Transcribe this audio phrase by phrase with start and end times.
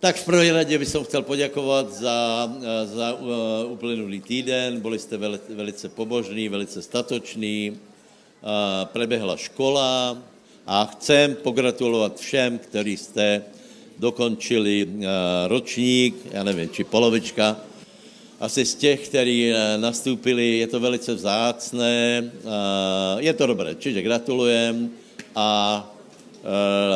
[0.00, 2.48] Tak v první radě bych chtěl poděkovat za,
[2.84, 3.28] za uh,
[3.72, 4.80] uplynulý týden.
[4.80, 7.70] Byli jste veli, velice pobožní, velice statoční.
[7.70, 7.78] Uh,
[8.84, 10.18] preběhla škola
[10.66, 13.42] a chcem pogratulovat všem, kteří jste
[13.98, 14.88] dokončili
[15.46, 17.56] ročník, já nevím, či polovička.
[18.40, 22.30] Asi z těch, kteří nastoupili, je to velice vzácné.
[23.18, 24.90] Je to dobré, čiže gratulujem
[25.34, 25.94] a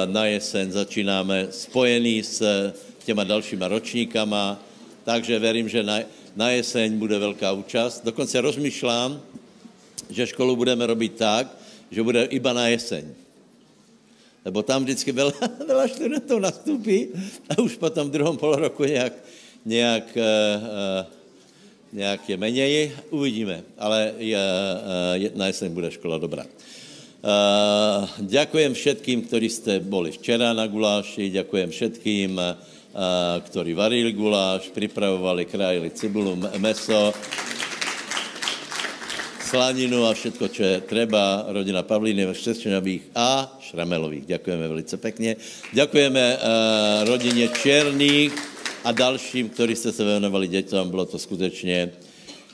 [0.07, 2.73] na jesen začínáme spojený s
[3.03, 4.59] těma dalšíma ročníkama,
[5.05, 6.01] takže verím, že na,
[6.37, 8.05] na jeseň bude velká účast.
[8.05, 9.21] Dokonce rozmýšlám,
[10.11, 11.49] že školu budeme robit tak,
[11.91, 13.05] že bude iba na jeseň.
[14.45, 17.15] Lebo tam vždycky veľa, veľa studentů nastupí
[17.47, 19.15] a už potom v druhom poloroku nějak,
[19.65, 21.07] nějak, uh, uh,
[21.93, 22.93] nějak je menej.
[23.11, 24.45] Uvidíme, ale je,
[25.31, 26.47] uh, na jeseň bude škola dobrá.
[28.19, 32.35] Ďakujem všetkým, ktorí ste boli včera na guláši, ďakujem všetkým,
[33.49, 37.13] ktorí varili guláš, pripravovali, krájili cibulu, meso,
[39.41, 44.25] slaninu a všetko, čo je treba, rodina Pavlíny, Šťastňových a Šramelových.
[44.25, 45.37] Ďakujeme velice pekne.
[45.73, 48.33] Ďakujeme uh, rodině Černých
[48.85, 50.91] a dalším, ktorí ste se venovali dětem.
[50.91, 51.93] Bylo to skutečně,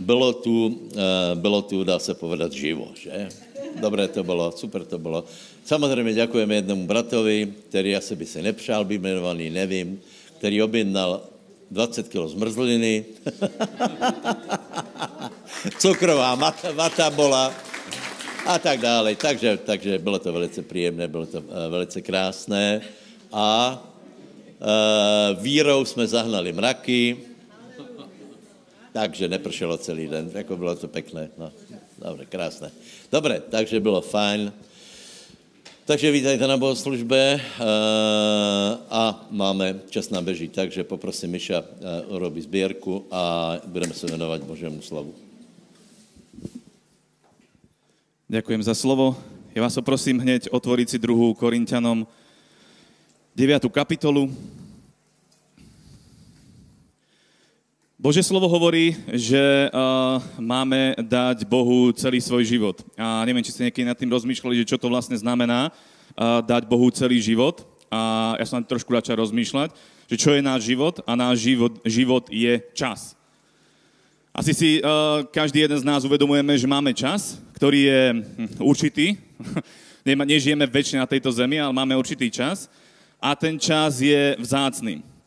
[0.01, 0.91] bylo tu,
[1.35, 3.29] bylo tu, dá se povedat, živo, že?
[3.81, 5.25] Dobré to bylo, super to bylo.
[5.65, 10.01] Samozřejmě děkujeme jednomu bratovi, který asi by se nepřál být jmenovaný, nevím,
[10.39, 11.23] který objednal
[11.71, 13.05] 20 kg zmrzliny,
[15.79, 17.55] cukrová mata, vata bola
[18.47, 19.15] a tak dále.
[19.15, 22.81] Takže, takže bylo to velice příjemné, bylo to uh, velice krásné
[23.33, 23.77] a
[24.61, 27.17] uh, vírou jsme zahnali mraky,
[28.93, 31.31] takže nepršelo celý den, jako bylo to pekné.
[31.39, 31.53] No,
[31.99, 32.71] dobře, krásné.
[33.13, 34.53] Dobré, takže bylo fajn.
[35.89, 37.41] Takže vítajte na bohoslužbe eh,
[38.93, 41.65] a máme čas na beží, takže poprosím Miša
[42.13, 45.17] urobí eh, sbírku a budeme se věnovat Božému slavu.
[48.29, 49.17] Ďakujem za slovo.
[49.57, 52.05] Ja vás poprosím hneď otvoriť si druhú Korintianom
[53.33, 53.73] 9.
[53.73, 54.29] kapitolu.
[57.99, 62.79] Bože slovo hovorí, že uh, máme dať Bohu celý svoj život.
[62.95, 66.71] A neviem, či ste niekedy nad tým rozmýšľali, že čo to vlastne znamená uh, dať
[66.71, 67.67] Bohu celý život.
[67.91, 69.75] A ja som trošku začal rozmýšľať,
[70.07, 73.19] že čo je náš život a náš život, život je čas.
[74.31, 79.19] Asi si uh, každý jeden z nás uvedomujeme, že máme čas, ktorý je hm, určitý.
[80.07, 82.71] Nežijeme väčšine na tejto zemi, ale máme určitý čas.
[83.19, 85.18] A ten čas je vzácný.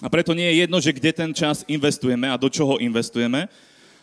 [0.00, 3.48] A preto nie je jedno, že kde ten čas investujeme a do čoho investujeme.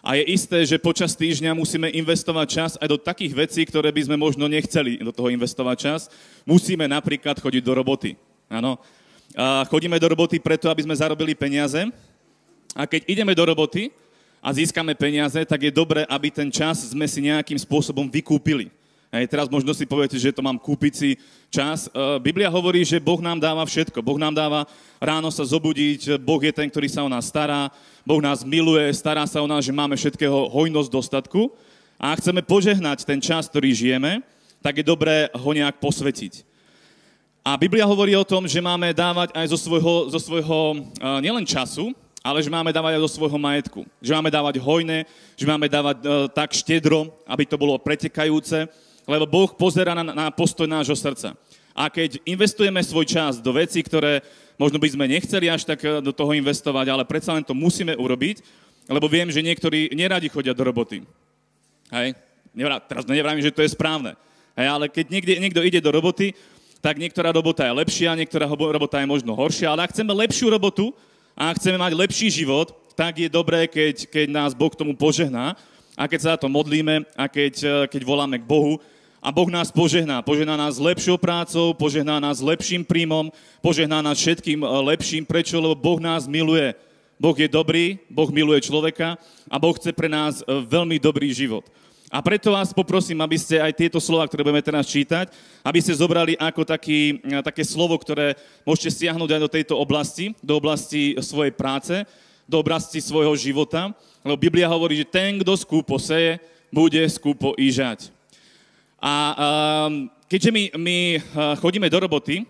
[0.06, 4.06] A je isté, že počas týždňa musíme investovať čas aj do takých vecí, ktoré by
[4.06, 6.02] sme možno nechceli do toho investovať čas.
[6.46, 8.14] Musíme napríklad chodiť do roboty.
[8.48, 8.78] Áno.
[9.36, 11.82] A chodíme do roboty preto, aby sme zarobili peniaze.
[12.78, 13.90] A keď ideme do roboty
[14.38, 18.70] a získame peniaze, tak je dobré, aby ten čas sme si nejakým spôsobom vykúpili.
[19.08, 21.16] Hej, teraz možno si poviete, že to mám kúpiť si
[21.48, 21.88] čas.
[21.96, 24.04] Uh, Biblia hovorí, že Boh nám dáva všetko.
[24.04, 24.68] Boh nám dáva
[25.00, 27.72] ráno sa zobudiť, Boh je ten, ktorý sa o nás stará,
[28.04, 31.48] Boh nás miluje, stará sa o nás, že máme všetkého hojnosť, dostatku.
[31.96, 34.20] A ak chceme požehnať ten čas, ktorý žijeme,
[34.60, 36.44] tak je dobré ho nejak posvetiť.
[37.48, 41.48] A Biblia hovorí o tom, že máme dávať aj zo svojho, zo svojho uh, nielen
[41.48, 43.88] času, ale že máme dávať aj do svojho majetku.
[44.04, 45.08] Že máme dávať hojné,
[45.40, 48.68] že máme dávať uh, tak štedro, aby to bolo pretekajúce,
[49.08, 51.34] lebo Boh pozera na, na postoj nášho srdca.
[51.72, 54.20] A keď investujeme svoj čas do vecí, ktoré
[54.58, 57.94] možno by sme nechceli až tak eh, do toho investovať, ale predsa len to musíme
[57.96, 58.44] urobiť,
[58.90, 61.06] lebo viem, že niektorí neradi chodia do roboty.
[61.94, 62.18] Hej?
[62.90, 64.18] Teraz nevrávim, že to je správne.
[64.58, 66.34] Hej, ale keď niekde, niekto ide do roboty,
[66.82, 70.90] tak niektorá robota je lepšia, niektorá robota je možno horšia, ale ak chceme lepšiu robotu
[71.38, 75.54] a chceme mať lepší život, tak je dobré, keď, keď nás Boh tomu požehná
[75.94, 78.82] a keď sa za to modlíme a keď, eh, keď voláme k Bohu,
[79.22, 80.22] a Boh nás požehná.
[80.22, 85.26] Požehná nás lepšou prácou, požehná nás lepším príjmom, požehná nás všetkým eh, lepším.
[85.26, 85.58] Prečo?
[85.58, 86.74] Lebo Boh nás miluje.
[87.18, 89.18] Boh je dobrý, Boh miluje človeka
[89.50, 91.66] a Boh chce pre nás eh, veľmi dobrý život.
[92.08, 95.28] A preto vás poprosím, aby ste aj tieto slova, ktoré budeme teraz čítať,
[95.60, 100.38] aby ste zobrali ako taký, eh, také slovo, ktoré môžete stiahnuť aj do tejto oblasti,
[100.46, 102.06] do oblasti svojej práce,
[102.48, 103.92] do oblasti svojho života.
[104.22, 106.38] Lebo Biblia hovorí, že ten, kto skúpo seje,
[106.72, 108.17] bude skúpo i žať.
[108.98, 112.46] A um, keďže my, my uh, chodíme do roboty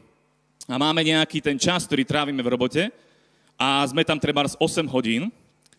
[0.67, 2.87] a máme nejaký ten čas, ktorý trávime v robote
[3.59, 4.57] a sme tam treba 8
[4.87, 5.27] hodín,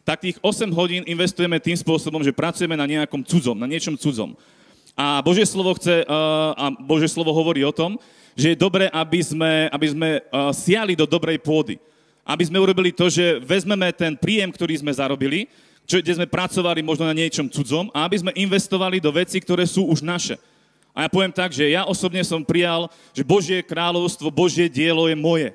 [0.05, 4.37] tak tých 8 hodín investujeme tým spôsobom, že pracujeme na nejakom cudzom, na niečom cudzom.
[4.93, 7.97] A Božie slovo chce, uh, a Božie slovo hovorí o tom,
[8.37, 11.81] že je dobré, aby sme, aby sme uh, siali do dobrej pôdy.
[12.29, 15.49] aby sme urobili to, že vezmeme ten príjem, ktorý sme zarobili,
[15.89, 19.65] čo, kde sme pracovali možno na niečom cudzom a aby sme investovali do vecí, ktoré
[19.65, 20.37] sú už naše.
[20.99, 25.15] A ja poviem tak, že ja osobne som prijal, že Božie kráľovstvo, Božie dielo je
[25.15, 25.55] moje.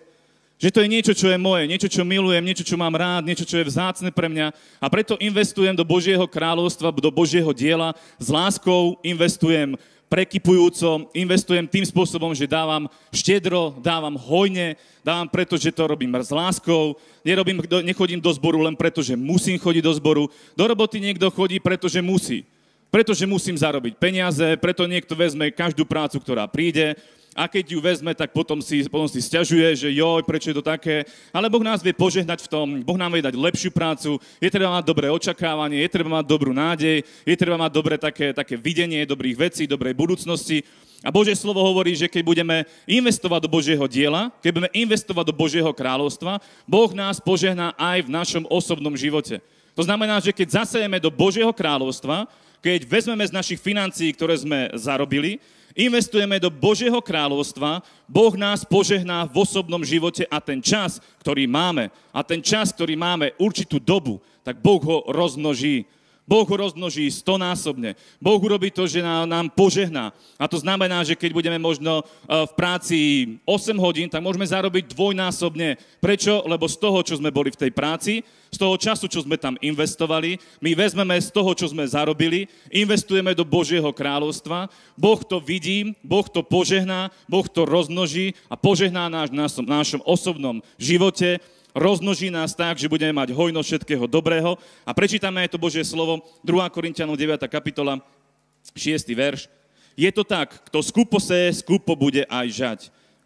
[0.56, 3.44] Že to je niečo, čo je moje, niečo, čo milujem, niečo, čo mám rád, niečo,
[3.44, 4.56] čo je vzácne pre mňa.
[4.80, 7.92] A preto investujem do Božieho kráľovstva, do Božieho diela.
[8.16, 9.76] S láskou investujem
[10.08, 16.32] prekypujúco, investujem tým spôsobom, že dávam štedro, dávam hojne, dávam preto, že to robím s
[16.32, 16.96] láskou,
[17.28, 20.24] nerobím, nechodím do zboru len preto, že musím chodiť do zboru,
[20.56, 22.48] do roboty niekto chodí, pretože musí.
[22.94, 26.94] Pretože musím zarobiť peniaze, preto niekto vezme každú prácu, ktorá príde,
[27.34, 30.62] a keď ju vezme, tak potom si, potom si stiažuje, že joj, prečo je to
[30.62, 31.02] také.
[31.34, 34.70] Ale Boh nás vie požehnať v tom, Boh nám vie dať lepšiu prácu, je treba
[34.78, 39.02] mať dobré očakávanie, je treba mať dobrú nádej, je treba mať dobré také, také videnie
[39.10, 40.62] dobrých vecí, dobrej budúcnosti.
[41.02, 45.36] A Božie slovo hovorí, že keď budeme investovať do Božieho diela, keď budeme investovať do
[45.36, 46.38] Božieho kráľovstva,
[46.70, 49.42] Boh nás požehná aj v našom osobnom živote.
[49.74, 52.30] To znamená, že keď zasejeme do Božieho kráľovstva,
[52.64, 55.44] keď vezmeme z našich financií, ktoré sme zarobili,
[55.76, 61.92] investujeme do Božieho kráľovstva, Boh nás požehná v osobnom živote a ten čas, ktorý máme,
[62.16, 65.84] a ten čas, ktorý máme určitú dobu, tak Boh ho rozmnoží.
[66.24, 68.00] Boh ho rozmnoží stonásobne.
[68.24, 70.16] Boh urobí to, že nám, požehná.
[70.40, 72.04] A to znamená, že keď budeme možno e,
[72.48, 72.98] v práci
[73.44, 75.76] 8 hodín, tak môžeme zarobiť dvojnásobne.
[76.00, 76.48] Prečo?
[76.48, 78.24] Lebo z toho, čo sme boli v tej práci,
[78.54, 83.36] z toho času, čo sme tam investovali, my vezmeme z toho, čo sme zarobili, investujeme
[83.36, 89.34] do Božieho kráľovstva, Boh to vidí, Boh to požehná, Boh to rozmnoží a požehná náš,
[89.66, 91.42] našom osobnom živote,
[91.74, 94.56] rozmnoží nás tak, že budeme mať hojnosť všetkého dobrého.
[94.86, 96.70] A prečítame aj to Božie slovo, 2.
[96.70, 97.42] Korintianov 9.
[97.50, 98.00] kapitola,
[98.78, 99.10] 6.
[99.12, 99.50] verš.
[99.94, 102.80] Je to tak, kto skupo seje, skupo bude aj žať.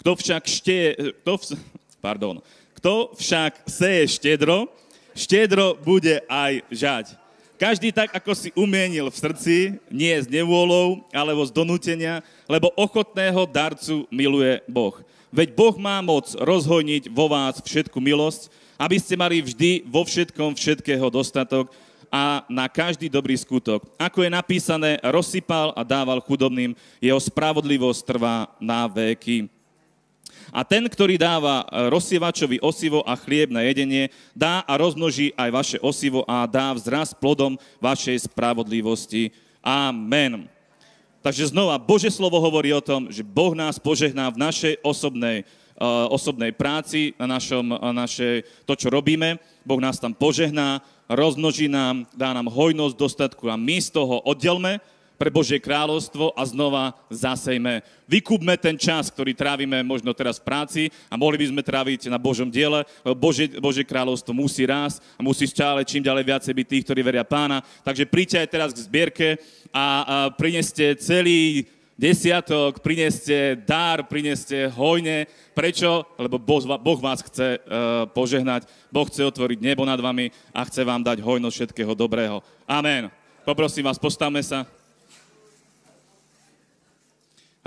[0.03, 0.89] Kto však šteje,
[1.23, 1.43] kto, v,
[2.05, 2.35] pardon,
[2.75, 4.71] kto však seje štedro,
[5.15, 7.05] štedro bude aj žať.
[7.57, 9.55] Každý tak, ako si umienil v srdci,
[9.89, 14.93] nie z nevôľou, alebo z donútenia, lebo ochotného darcu miluje Boh.
[15.27, 18.47] Veď Boh má moc rozhojniť vo vás všetku milosť,
[18.79, 21.67] aby ste mali vždy vo všetkom všetkého dostatok
[22.07, 23.83] a na každý dobrý skutok.
[23.99, 26.71] Ako je napísané, rozsypal a dával chudobným,
[27.03, 29.51] jeho spravodlivosť trvá na veky.
[30.47, 35.77] A ten, ktorý dáva rozsievačovi osivo a chlieb na jedenie, dá a rozmnoží aj vaše
[35.83, 39.35] osivo a dá vzrast plodom vašej spravodlivosti.
[39.59, 40.47] Amen.
[41.27, 45.43] Takže znova, Bože slovo hovorí o tom, že Boh nás požehná v našej osobnej,
[45.75, 49.35] uh, osobnej práci, na našom, uh, naše, to, čo robíme.
[49.67, 50.79] Boh nás tam požehná,
[51.11, 54.79] rozmnoží nám, dá nám hojnosť, dostatku a my z toho oddelme,
[55.17, 57.81] pre Božie kráľovstvo a znova zasejme.
[58.05, 62.21] Vykúpme ten čas, ktorý trávime možno teraz v práci a mohli by sme tráviť na
[62.21, 62.85] Božom diele,
[63.17, 67.25] Božie, Božie kráľovstvo musí rásť a musí stále čím ďalej viacej byť tých, ktorí veria
[67.25, 67.65] pána.
[67.81, 69.27] Takže príďte aj teraz k zbierke
[69.73, 69.85] a, a
[70.31, 71.65] prineste celý
[71.97, 75.25] desiatok, prineste dar, prineste hojne.
[75.57, 76.05] Prečo?
[76.21, 81.01] Lebo boh, vás chce uh, požehnať, Boh chce otvoriť nebo nad vami a chce vám
[81.01, 82.45] dať hojnosť všetkého dobrého.
[82.69, 83.09] Amen.
[83.41, 84.76] Poprosím vás, postavme sa.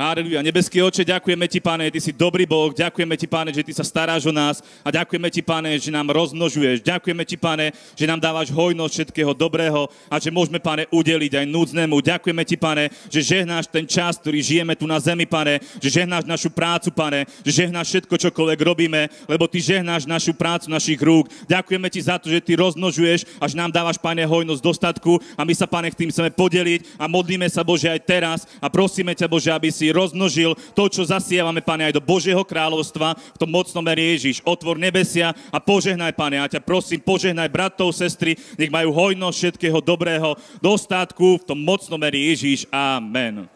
[0.00, 0.40] Aleluja.
[0.40, 3.84] Nebeský oče, ďakujeme ti, pane, ty si dobrý Boh, ďakujeme ti, pane, že ty sa
[3.84, 6.80] staráš o nás a ďakujeme ti, pane, že nám rozmnožuješ.
[6.80, 11.46] Ďakujeme ti, pane, že nám dávaš hojnosť všetkého dobrého a že môžeme, pane, udeliť aj
[11.52, 12.00] núdznému.
[12.00, 16.24] Ďakujeme ti, pane, že žehnáš ten čas, ktorý žijeme tu na zemi, pane, že žehnáš
[16.24, 21.28] našu prácu, pane, že žehnáš všetko, čokoľvek robíme, lebo ty žehnáš našu prácu našich rúk.
[21.44, 25.44] Ďakujeme ti za to, že ty rozmnožuješ a že nám dávaš, pane, hojnosť dostatku a
[25.44, 29.28] my sa, pane, tým chceme podeliť a modlíme sa, Bože, aj teraz a prosíme ťa,
[29.28, 33.84] Bože, aby si rozmnožil to, čo zasievame, Pane, aj do Božieho kráľovstva v tom mocnom
[33.84, 34.42] mene Ježiš.
[34.42, 36.38] Otvor nebesia a požehnaj, Pane.
[36.40, 41.98] Ja ťa prosím, požehnaj bratov, sestry, nech majú hojnosť všetkého dobrého dostatku v tom mocnom
[41.98, 42.66] mene Ježiš.
[42.70, 43.46] Amen.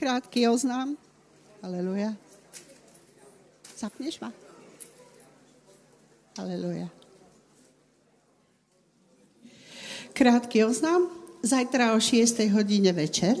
[0.00, 0.96] Krátky oznám.
[1.60, 2.16] Aleluja.
[3.76, 4.49] Zapneš ma?
[6.40, 6.88] Aleluja.
[10.16, 11.12] Krátky oznám.
[11.44, 12.40] Zajtra o 6.
[12.48, 13.36] hodine večer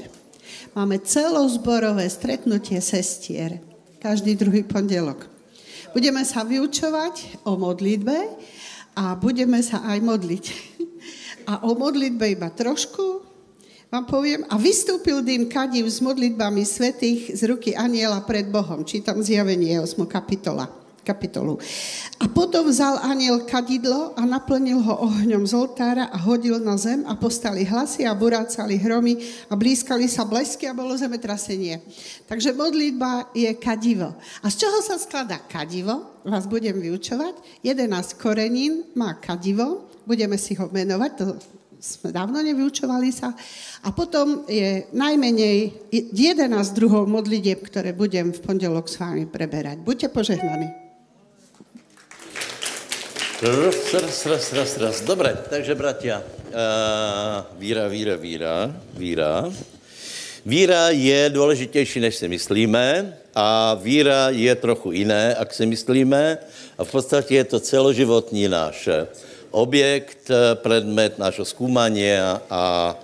[0.76, 3.56] máme celozborové stretnutie sestier.
[4.04, 5.32] Každý druhý pondelok.
[5.96, 8.16] Budeme sa vyučovať o modlitbe
[9.00, 10.44] a budeme sa aj modliť.
[11.50, 13.24] A o modlitbe iba trošku
[13.88, 14.44] vám poviem.
[14.52, 18.84] A vystúpil dým kadiv s modlitbami svetých z ruky aniela pred Bohom.
[18.84, 20.04] Čítam zjavenie 8.
[20.04, 20.89] kapitola.
[21.02, 21.56] Kapitolu.
[22.20, 27.02] A potom vzal aniel kadidlo a naplnil ho ohňom z oltára a hodil na zem
[27.08, 29.16] a postali hlasy a burácali hromy
[29.48, 31.80] a blízkali sa blesky a bolo zemetrasenie.
[32.28, 34.12] Takže modlitba je kadivo.
[34.44, 36.20] A z čoho sa skladá kadivo?
[36.24, 37.64] Vás budem vyučovať.
[37.64, 41.24] 11 korenín má kadivo, budeme si ho menovať, to
[41.80, 43.32] sme dávno nevyučovali sa.
[43.80, 49.80] A potom je najmenej 11 druhov modlitieb, ktoré budem v pondelok s vámi preberať.
[49.80, 50.89] Buďte požehnaní.
[53.40, 55.00] Raz, raz, raz, raz, raz.
[55.00, 59.48] Dobre, takže bratia, uh, víra, víra, víra, víra.
[60.46, 66.38] Víra je důležitější, než si myslíme a víra je trochu jiné, jak si myslíme
[66.78, 68.88] a v podstatě je to celoživotní náš
[69.50, 72.94] objekt, predmet nášho zkoumania a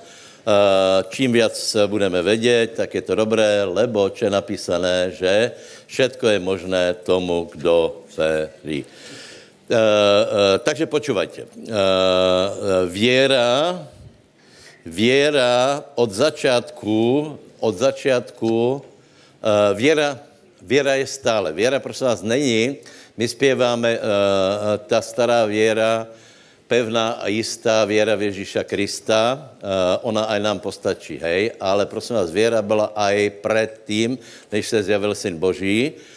[1.09, 5.53] čím víc budeme vědět, tak je to dobré, lebo je napísané, že
[5.87, 8.85] všetko je možné tomu, kdo verí.
[9.67, 11.43] Uh, uh, takže počúvajte.
[11.43, 11.75] Uh,
[12.87, 13.83] věra,
[14.87, 16.95] věra od začátku,
[17.59, 18.83] od začátku,
[19.75, 20.19] věra,
[20.63, 21.53] věra je stále.
[21.53, 22.77] Věra prosím vás není,
[23.17, 23.99] my zpěváme
[24.87, 26.07] ta stará věra,
[26.67, 29.51] pevná a jistá věra v Ježíša Krista,
[30.03, 34.19] ona aj nám postačí, hej, ale prosím vás, věra byla aj předtím,
[34.53, 36.16] než se zjavil Syn Boží, Eh,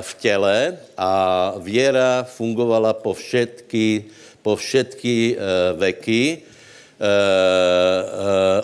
[0.00, 4.04] v těle a věra fungovala po všetky,
[4.42, 6.44] po všetky eh, veky eh,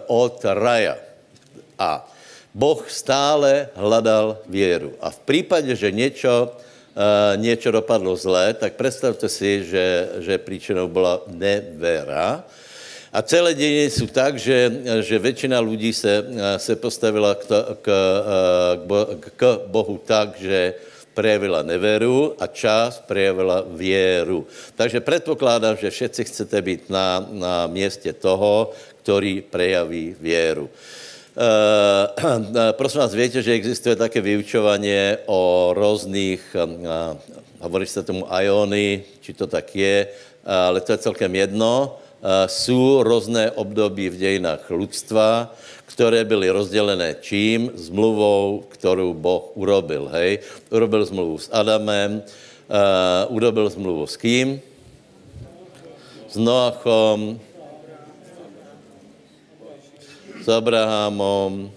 [0.07, 0.97] od raja.
[1.79, 2.11] A
[2.55, 4.93] Boh stále hledal věru.
[5.01, 6.53] A v případě, že něco,
[7.37, 12.45] něco dopadlo zlé, tak představte si, že, že příčinou byla nevera.
[13.13, 16.25] A celé dějiny jsou tak, že, že většina lidí se,
[16.57, 17.89] se postavila k, to, k,
[19.21, 20.75] k, k Bohu tak, že
[21.15, 24.47] prejavila neveru a část prejavila věru.
[24.75, 28.71] Takže předpokládám, že všetci chcete být na, na městě toho,
[29.03, 30.71] který prejaví věru.
[31.37, 34.93] Uh, prosím vás, víte, že existuje také vyučování
[35.27, 37.17] o různých, uh,
[37.61, 40.07] hovorí se tomu iony, či to tak je,
[40.45, 41.99] ale to je celkem jedno.
[42.23, 45.55] Uh, jsou různé období v dějinách lidstva,
[45.87, 47.71] které byly rozdělené čím?
[47.75, 50.07] Zmluvou, kterou Boh urobil.
[50.13, 50.39] Hej?
[50.71, 54.61] Urobil zmluvu s Adamem, uh, urobil zmluvu s kým?
[56.29, 57.41] S Noachom,
[60.43, 61.71] s Abrahamom,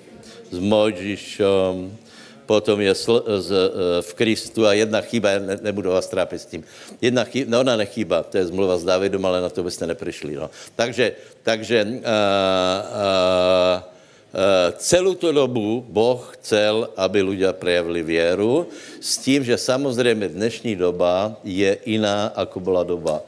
[0.52, 1.98] s Mojžišom,
[2.46, 6.46] potom je sl, z, uh, v Kristu a jedna chyba, ne, nebudu vás trápit s
[6.46, 6.62] tím,
[7.02, 10.38] jedna chyba, no ona nechýba, to je zmluva s Davidem, ale na to byste neprišli.
[10.38, 10.50] No.
[10.76, 13.96] Takže, takže uh, uh,
[14.36, 18.68] Eh, celou tu dobu Boh chcel, aby ľudia prejavili věru,
[19.00, 23.24] s tím, že samozřejmě dnešní doba je jiná, ako byla doba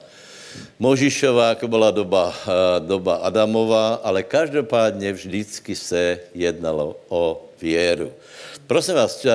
[0.80, 8.12] Možišová, ako byla doba, eh, doba Adamova, ale každopádně vždycky se jednalo o věru.
[8.68, 9.32] Prosím vás, eh,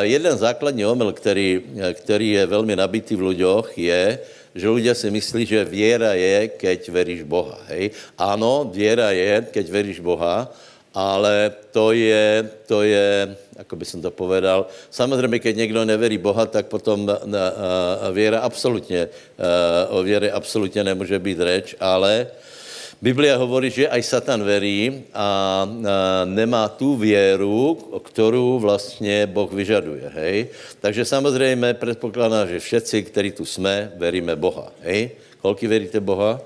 [0.00, 1.60] jeden základní omyl, který,
[1.92, 4.18] který je velmi nabitý v ľuďoch, je,
[4.54, 7.58] že ľudia si myslí, že věra je, keď veríš Boha.
[7.74, 7.90] Hej?
[8.14, 10.46] Ano, věra je, keď veríš Boha,
[10.94, 16.46] ale to je, to je, jako by jsem to povedal, samozřejmě, keď někdo neverí Boha,
[16.46, 17.10] tak potom
[18.12, 19.08] věra absolutně,
[19.88, 22.26] o věře absolutně nemůže být reč, ale
[23.02, 25.68] Biblia hovorí, že aj Satan verí a
[26.24, 30.48] nemá tu věru, kterou vlastně Boh vyžaduje, hej.
[30.80, 35.10] Takže samozřejmě předpokládá, že všetci, kteří tu jsme, veríme Boha, hej.
[35.42, 36.40] Kolky veríte Boha?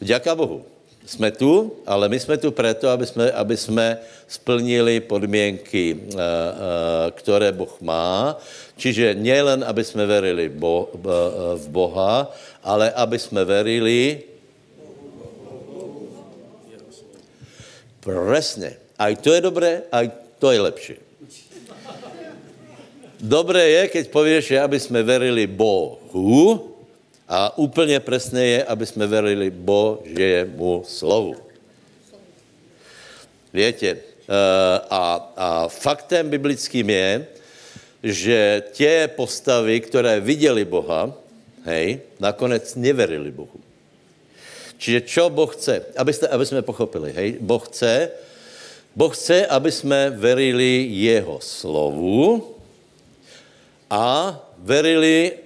[0.00, 0.75] Vďaka Bohu
[1.06, 3.98] jsme tu, ale my jsme tu proto, aby jsme, aby jsme
[4.28, 8.34] splnili podmínky, eh, eh, které Boh má.
[8.76, 10.98] Čiže nejen, aby jsme verili bo, eh,
[11.56, 14.22] v Boha, ale aby jsme verili
[18.06, 18.78] Presne.
[18.94, 20.96] Aj to je dobré, aj to je lepší.
[23.18, 26.75] Dobré je, keď povieš, že aby jsme verili Bohu,
[27.28, 31.34] a úplně přesně je, aby jsme verili Božému slovu.
[33.52, 37.26] Větě, eh, a, a faktem biblickým je,
[38.02, 41.12] že tě postavy, které viděli Boha,
[41.64, 43.60] hej, nakonec neverili Bohu.
[44.78, 45.82] Čiže čo Boh chce?
[45.96, 48.10] Abyste, aby jsme pochopili, hej, Boh chce,
[48.96, 52.54] Boh chce, aby jsme verili jeho slovu
[53.90, 55.45] a verili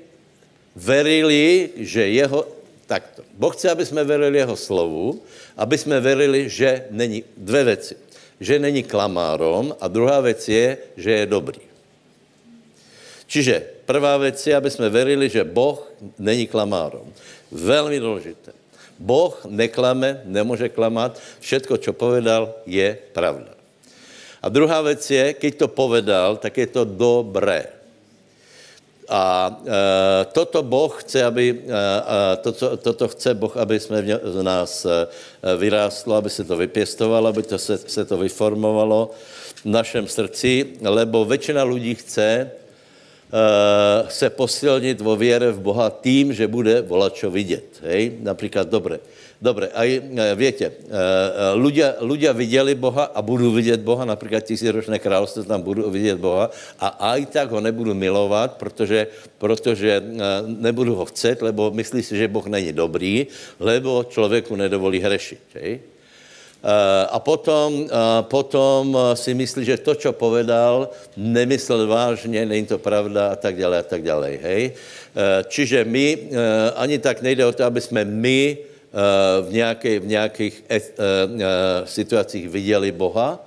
[0.77, 2.47] verili, že jeho,
[2.87, 5.23] takto, Boh chce, aby jsme verili jeho slovu,
[5.57, 7.97] aby jsme verili, že není, dvě věci,
[8.41, 11.61] že není klamárom a druhá věc je, že je dobrý.
[13.27, 17.13] Čiže prvá věc je, aby jsme verili, že Boh není klamárom.
[17.53, 18.53] Velmi důležité.
[18.99, 23.55] Boh neklame, nemůže klamat, všetko, co povedal, je pravda.
[24.43, 27.80] A druhá věc je, keď to povedal, tak je to dobré.
[29.11, 34.43] A e, toto Boh chce, aby, e, e, toto, toto chce Boh, aby jsme v
[34.43, 35.07] nás e,
[35.57, 39.11] vyrástlo, aby se to vypěstovalo, aby to se, se to vyformovalo
[39.55, 42.51] v našem srdci, lebo většina lidí chce e,
[44.09, 47.83] se posilnit vo věre v Boha tím, že bude volačo vidět.
[47.83, 48.13] Hej?
[48.23, 48.99] Například, dobré,
[49.41, 50.05] Dobre, e,
[50.37, 50.85] viete,
[51.57, 56.21] ľudia, e, ľudia viděli Boha a budou vidět Boha, například tisíročné království tam budou vidět
[56.21, 59.09] Boha a aj tak ho nebudu milovat, protože,
[59.41, 60.03] protože e,
[60.45, 65.41] nebudu ho chcet, lebo myslí si, že Boh není dobrý, lebo člověku nedovolí hřešit.
[65.57, 65.81] Hej?
[67.09, 73.33] A potom, a potom si myslí, že to, co povedal, nemyslel vážně, není to pravda
[73.33, 74.37] a tak dále a tak dále.
[74.37, 74.77] Hej?
[75.49, 76.37] Čiže my,
[76.77, 78.69] ani tak nejde o to, aby jsme my
[79.43, 80.83] v, nějaké, v nějakých e, e,
[81.85, 83.39] situacích viděli Boha,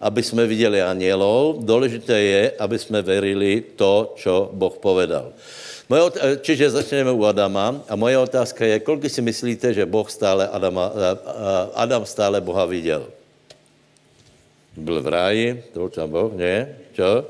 [0.00, 1.64] aby jsme viděli anielov.
[1.64, 5.32] Důležité je, aby jsme verili to, co Boh povedal.
[5.88, 6.02] Moje,
[6.40, 10.92] čiže začneme u Adama a moje otázka je, kolik si myslíte, že Boh stále Adama,
[11.74, 13.04] Adam stále Boha viděl?
[14.76, 16.76] Byl v ráji, to tam Boh, ne?
[16.96, 17.24] Čo?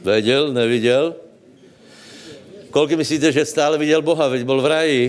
[0.00, 1.14] Věděl, neviděl?
[2.70, 5.04] Kolik myslíte, že stále viděl Boha, veď byl v ráji?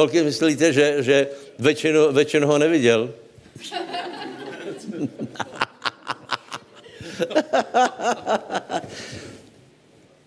[0.00, 1.28] Kolik myslíte, že, že
[1.58, 3.12] většinu, většinu ho neviděl?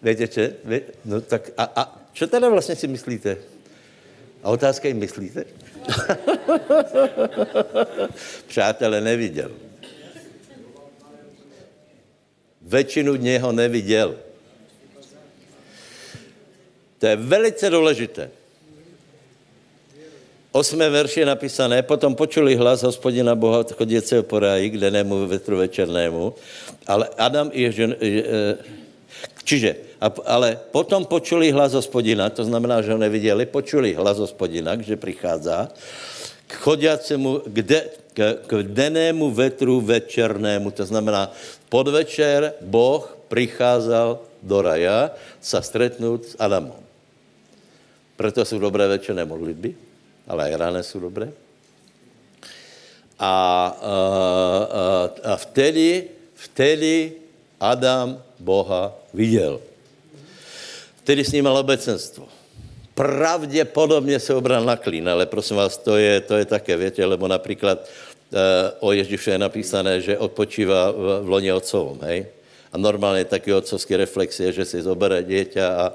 [0.04, 0.54] Víte, če?
[1.06, 3.38] No tak a, a čo teda vlastně si myslíte?
[4.44, 5.46] A otázka jim myslíte?
[8.48, 9.52] Přátelé, neviděl.
[12.62, 14.22] Většinu dně ho neviděl.
[17.00, 18.43] To je velice důležité.
[20.54, 25.58] Osmé verši je napísané, potom počuli hlas hospodina Boha chodíceho po ráji, k denému vetru
[25.58, 26.30] večernému,
[26.86, 28.22] ale Adam i žen, e,
[29.42, 29.98] čiže,
[30.30, 35.74] ale potom počuli hlas hospodina, to znamená, že ho neviděli, počuli hlas hospodina, že přichází,
[36.46, 41.34] k chodícemu, kde, k, k denému vetru večernému, to znamená,
[41.66, 46.78] podvečer Boh přicházel do raja sa stretnout s Adamom.
[48.14, 49.93] Proto jsou dobré večerné modlitby
[50.28, 51.32] ale rané jsou dobré.
[53.20, 57.12] A, a, a, a vtedy, vtedy
[57.60, 59.62] Adam Boha viděl.
[61.04, 62.28] Vtedy s ním mal obecenstvo.
[62.94, 67.28] Pravděpodobně se obral na klín, ale prosím vás, to je, to je také, větě, lebo
[67.28, 67.90] například e,
[68.80, 72.26] o Ježíšu je napísané, že odpočívá v, v loně otcovom, hej?
[72.74, 75.86] A normálně taky otcovský reflex je, že si zobere dieťa a,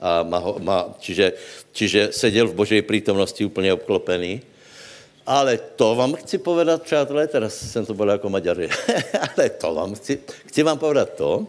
[0.00, 1.32] a má, má, čiže,
[1.72, 4.40] čiže seděl v boží přítomnosti úplně obklopený.
[5.26, 8.56] Ale to vám chci povedat, přátelé, teraz jsem to byl jako Maďar,
[9.36, 11.46] ale to vám chci, chci vám povedat to,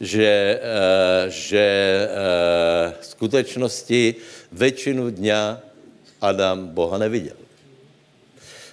[0.00, 1.66] že, uh, že
[3.00, 4.14] v skutečnosti
[4.52, 5.60] většinu dňa
[6.20, 7.36] Adam Boha neviděl.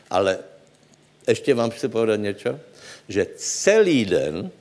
[0.09, 0.39] Ale
[1.27, 2.59] ještě vám chci povedat něco,
[3.09, 4.51] že celý den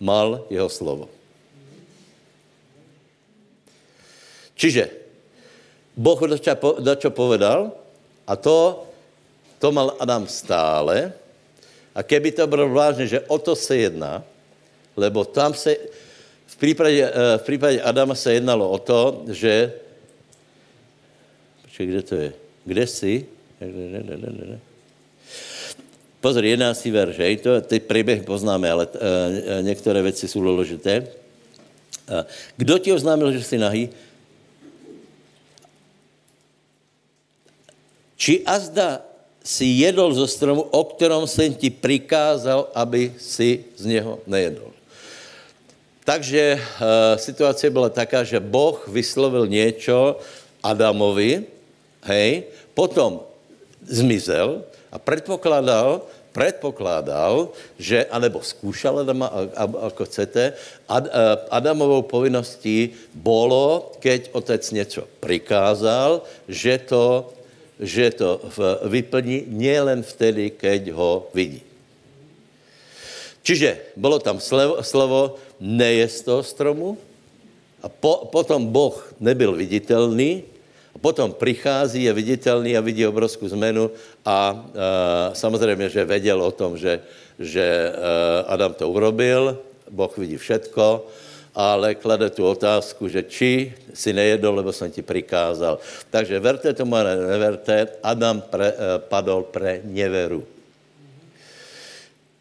[0.00, 1.08] mal jeho slovo.
[4.60, 4.92] Čiže
[5.96, 6.20] Boh
[6.84, 7.72] dačo povedal
[8.28, 8.84] a to,
[9.56, 11.16] to mal Adam stále.
[11.96, 14.20] A keby to bylo vážně, že o to se jedná,
[14.96, 15.76] lebo tam se,
[16.46, 19.72] v případě, eh, v případě Adama se jednalo o to, že,
[21.64, 22.32] počkej, kde to je?
[22.64, 23.26] Kde jsi?
[26.20, 26.84] Pozor, 11.
[26.92, 29.00] verš, hej, to, ty příběh poznáme, ale uh,
[29.60, 31.00] některé věci jsou důležité.
[31.00, 32.24] Uh,
[32.56, 33.88] kdo ti oznámil, že jsi nahý?
[38.20, 39.00] Či azda
[39.40, 44.68] si jedol zo stromu, o kterom jsem ti přikázal, aby si z něho nejedol.
[46.04, 50.20] Takže uh, situace byla taká, že Boh vyslovil něco
[50.60, 51.48] Adamovi,
[52.04, 52.44] hej,
[52.76, 53.24] potom
[53.88, 57.48] zmizel a předpokládal, předpokládal,
[57.80, 60.52] že, anebo zkoušel Adama, ako chcete,
[60.88, 61.12] Ad, uh,
[61.48, 67.32] Adamovou povinností bylo, keď otec něco přikázal, že to
[67.80, 68.40] že to
[68.84, 71.64] vyplní nielen vtedy, keď ho vidí.
[73.40, 75.20] Čiže bylo tam slovo, slovo
[75.60, 77.00] nejest toho stromu
[77.80, 80.44] a po, potom Boh nebyl viditelný
[80.92, 83.90] a Potom přichází, je viditelný a vidí obrovskou zmenu
[84.24, 87.00] a uh, samozřejmě, že věděl o tom, že,
[87.38, 89.58] že uh, Adam to urobil,
[89.90, 91.06] Boh vidí všetko,
[91.54, 95.78] ale klade tu otázku, že či si nejedol, lebo jsem ti prikázal.
[96.10, 100.46] Takže verte tomu, ale neverte, Adam pre, uh, padol pre neveru.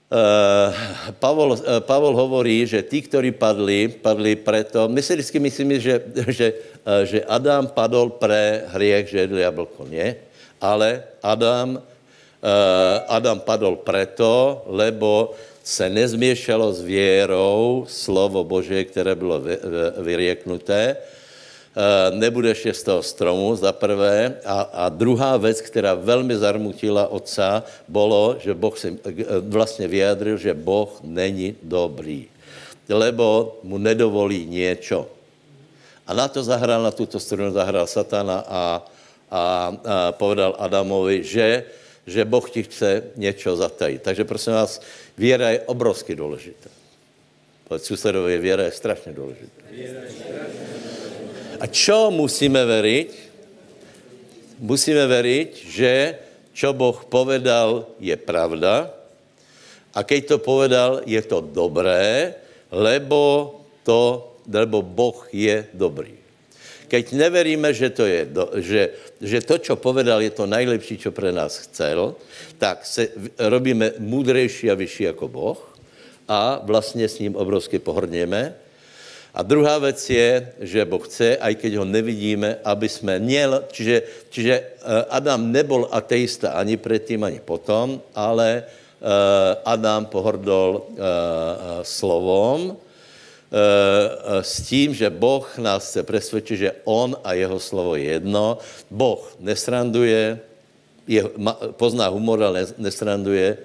[0.09, 0.73] Uh,
[1.21, 5.95] Pavol, uh, Pavol hovorí, že tí, ktorí padli, padli preto, my si vždycky myslíme, že,
[6.29, 6.47] že,
[6.85, 9.85] uh, že Adam padol pre hriech, že jedli jablko.
[9.89, 10.17] Nie.
[10.59, 11.79] Ale Adam,
[13.07, 15.35] Adam padol preto, lebo
[15.69, 19.41] se nezměšalo s věrou slovo Bože, které bylo
[20.01, 20.97] vyrieknuté,
[21.69, 24.41] Eh, nebudeš je z toho stromu, za prvé.
[24.41, 30.37] A, a druhá věc, která velmi zarmutila otca, bylo, že Boh si eh, vlastně vyjadril,
[30.37, 32.25] že Boh není dobrý,
[32.89, 35.07] lebo mu nedovolí něco.
[36.09, 38.61] A na to zahrál, na tuto strunu zahrál satana a,
[39.31, 39.41] a,
[39.85, 41.63] a povedal Adamovi, že,
[42.09, 44.01] že Boh ti chce něco zatajit.
[44.01, 44.81] Takže prosím vás,
[45.19, 46.71] věra je obrovsky důležitá.
[47.67, 49.63] Povedz susedovi, věra je strašně důležitá.
[51.59, 53.11] A čo musíme veriť?
[54.63, 55.91] Musíme veriť, že
[56.55, 58.91] čo Boh povedal je pravda
[59.95, 62.35] a keď to povedal, je to dobré,
[62.71, 66.18] lebo, to, lebo Boh je dobrý.
[66.89, 68.21] Keď neveríme, že to, je,
[68.65, 68.81] že,
[69.21, 72.17] že to, čo povedal, je to nejlepší, čo pre nás chcel,
[72.57, 75.59] tak se robíme múdrejší a vyšší jako Boh
[76.27, 78.55] a vlastně s ním obrovsky pohrdněme.
[79.33, 84.01] A druhá věc je, že Boh chce, aj keď ho nevidíme, aby jsme měl, čiže,
[84.29, 90.97] čiže eh, Adam nebol ateista ani předtím, ani potom, ale eh, Adam pohrdol eh,
[91.85, 92.77] slovom
[94.41, 98.57] s tím, že Boh nás chce přesvědčit, že on a jeho slovo je jedno.
[98.91, 100.39] Boh nesranduje,
[101.07, 101.25] je,
[101.73, 103.57] pozná humor, ale nesranduje,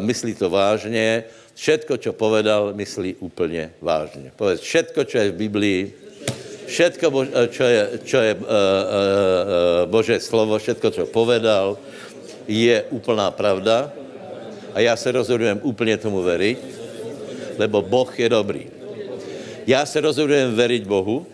[0.00, 1.24] myslí to vážně,
[1.54, 4.30] všetko, čo povedal, myslí úplně vážně.
[4.36, 5.80] Povedz, všetko, čo je v Biblii,
[6.66, 7.06] všetko,
[7.50, 8.32] čo je, čo je
[9.90, 11.74] Bože slovo, všetko, čo povedal,
[12.46, 13.90] je úplná pravda.
[14.74, 16.58] A já se rozhodujem úplně tomu veriť,
[17.58, 18.66] lebo Boh je dobrý.
[19.66, 21.26] Já se rozhodujem veriť Bohu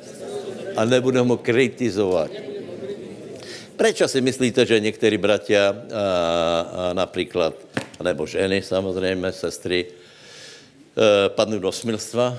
[0.77, 2.31] a nebudem ho kritizovat.
[3.77, 5.75] Proč si myslíte, že někteří bratia, a,
[6.91, 7.55] a například,
[8.03, 9.87] nebo ženy samozřejmě, sestry,
[10.95, 12.39] Eh, padnou do smilstva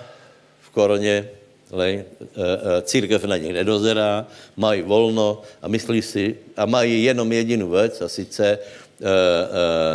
[0.61, 1.27] v koroně,
[1.71, 4.23] lej, eh, eh, církev na nich nedozerá,
[4.55, 8.59] mají volno a myslí si, a mají jenom jedinou věc, a sice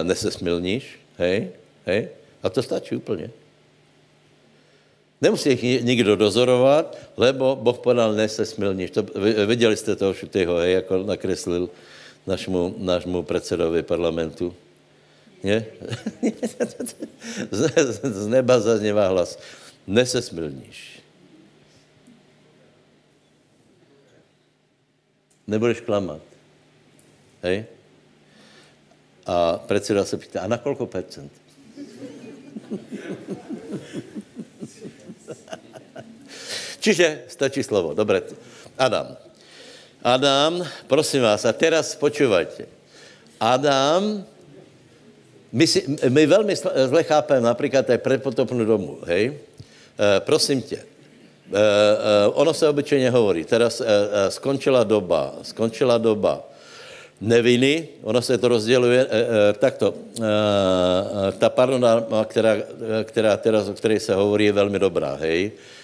[0.02, 1.48] nesesmilníš, hej,
[1.86, 2.08] hej,
[2.42, 3.32] a to stačí úplně.
[5.20, 8.90] Nemusí jich nikdo dozorovat, lebo Boh podal nesesmilníš.
[8.90, 9.02] To,
[9.46, 11.68] viděli jste toho šutého, hej, jako nakreslil
[12.26, 14.54] našemu, našemu predsedovi parlamentu.
[15.42, 15.66] Nie?
[18.02, 19.38] Z neba zazněvá hlas.
[19.86, 21.00] Nesesmilníš.
[25.46, 26.22] Nebudeš klamat.
[27.42, 27.64] Hej?
[29.26, 31.32] A predseda se pýta, a na kolko percent?
[36.80, 37.92] Čiže stačí slovo.
[37.92, 38.24] Dobre.
[38.80, 39.16] Adam.
[40.00, 42.64] Adam, prosím vás, a teraz počúvajte.
[43.36, 44.24] Adam
[45.52, 49.34] my, si, my velmi zle chápeme například té predpotopnou domu, hej?
[49.98, 55.98] E, prosím tě, e, e, ono se obyčejně hovorí, teraz e, e, skončila doba, skončila
[55.98, 56.40] doba
[57.20, 59.94] neviny, ono se to rozděluje e, e, takto.
[59.94, 60.24] E,
[61.28, 62.56] e, ta panorama, která,
[63.04, 65.52] která teraz, o které se hovorí, je velmi dobrá, hej?
[65.52, 65.79] Eh,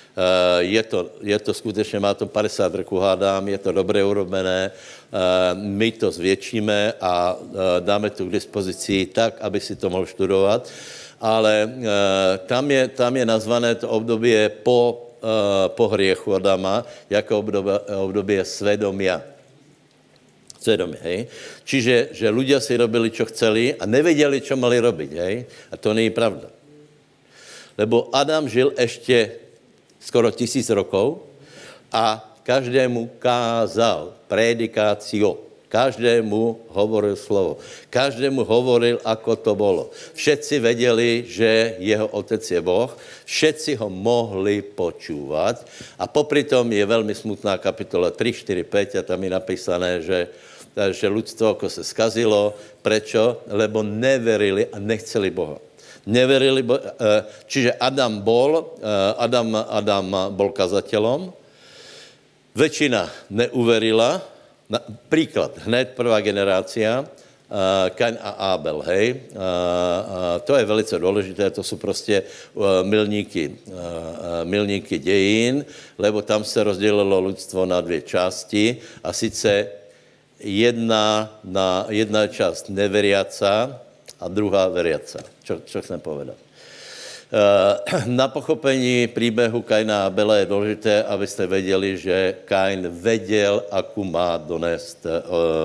[0.58, 5.18] je to, je to skutečně, má to 50 roků, hádám, je to dobře urobené, eh,
[5.54, 10.68] my to zvětšíme a eh, dáme to k dispozici tak, aby si to mohl studovat,
[11.20, 11.68] ale
[12.46, 15.08] tam je, tam je nazvané to období po,
[15.72, 19.24] po hriechu Adama jako období, období svedomia.
[20.60, 21.18] Svedomie, hej?
[21.64, 25.34] Čiže, že ľudia si robili, čo chceli a nevěděli, čo mali robiť, hej?
[25.72, 26.52] A to není pravda.
[27.78, 29.45] Lebo Adam žil ještě
[30.06, 31.26] skoro tisíc rokov
[31.90, 35.42] a každému kázal predikácio.
[35.66, 37.58] Každému hovoril slovo.
[37.90, 39.90] Každému hovoril, ako to bylo.
[40.14, 42.94] Všetci věděli, že jeho otec je Boh.
[43.26, 45.66] Všetci ho mohli počúvat.
[45.98, 50.30] A popri tom je velmi smutná kapitola 3, 4, 5 a tam je napísané, že,
[50.94, 52.54] že ľudstvo ako se skazilo.
[52.78, 53.42] Prečo?
[53.50, 55.58] Lebo neverili a nechceli Boha
[56.06, 58.86] neverili, eh, čiže Adam bol, eh,
[59.18, 61.46] Adam, Adam bol kazateľom,
[62.56, 64.24] Väčšina neuverila.
[65.12, 69.30] Príklad, hned prvá generácia, uh, Kain a Abel, hej.
[70.42, 72.22] To je velice důležité, to jsou prostě
[72.82, 73.56] milníky,
[74.44, 75.64] milníky dějin,
[75.98, 79.68] lebo tam se rozdělilo lidstvo na dvě části a sice
[80.40, 83.80] jedna, na, jedna část neveriaca
[84.20, 85.35] a druhá veriaca.
[85.46, 86.34] Čo, čo chcem povedat?
[87.30, 94.04] Eh, na pochopení příběhu Kaina a Abela je důležité, abyste věděli, že Kain věděl, akú
[94.04, 95.22] má donést eh,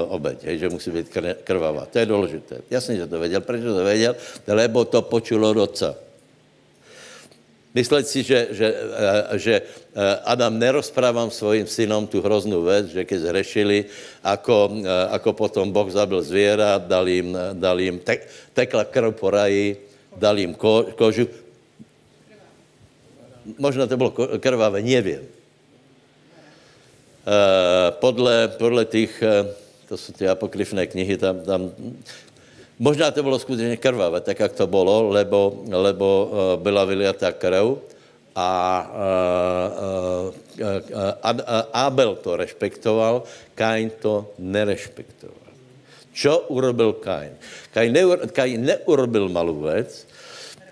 [0.08, 1.86] obeď, že musí být krvavá.
[1.86, 2.62] To je důležité.
[2.70, 3.42] Jasně, že to věděl.
[3.42, 4.16] Proč to věděl?
[4.48, 5.84] Lebo to počulo od.
[7.72, 9.56] Myslet si, že, že, eh, že
[10.28, 13.78] Adam nerozprávám svojim synom tu hroznou věc, že keď zhrešili,
[14.24, 19.76] ako, ako potom Boh zabil zvěra, dal jim, dal jim tek, tekla krv po raji,
[20.16, 21.28] dal jim ko, kožu,
[23.60, 25.28] možná to bylo krvavé, nevím.
[27.22, 29.46] Eh, podle, podle těch, eh,
[29.90, 31.72] to jsou ty apokryfné knihy, tam, tam
[32.82, 37.78] možná to bylo skutečně krvavé, tak jak to bylo, lebo, lebo eh, byla vyliatá krev
[38.36, 38.50] a
[41.74, 43.24] Abel to respektoval,
[43.56, 45.52] Kain to nerespektoval.
[46.16, 47.36] Čo urobil Kain?
[47.76, 50.08] Kain, neur, Kain neurobil malou věc,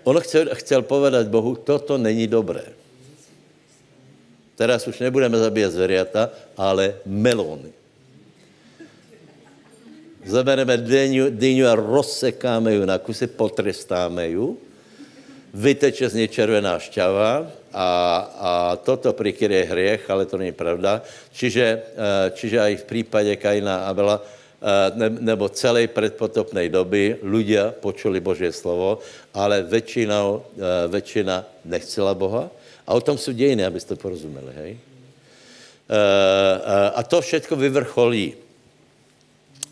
[0.04, 2.64] On chcel, chcel povedať Bohu, toto není dobré.
[4.56, 7.72] Teraz už nebudeme zabíjet zvěřata, ale melony.
[10.24, 14.58] Zabereme dyňu, dyňu a rozsekáme ju na kusy, potrestáme ju,
[15.54, 17.88] vyteče z něj červená šťava a,
[18.38, 18.50] a
[18.84, 21.02] toto prikryje hriech, ale to není pravda.
[21.32, 24.20] Čiže, eh, čiže aj v případě Kaina a Abela
[24.60, 24.92] Eh,
[25.24, 29.00] nebo celé predpotopnej doby ľudia počuli Božie slovo,
[29.32, 30.36] ale väčšina, eh,
[30.84, 32.52] väčšina nechcela Boha.
[32.84, 34.72] A o tom jsou dějiny, abyste porozumeli, hej?
[36.94, 38.34] A to všetko vyvrcholí.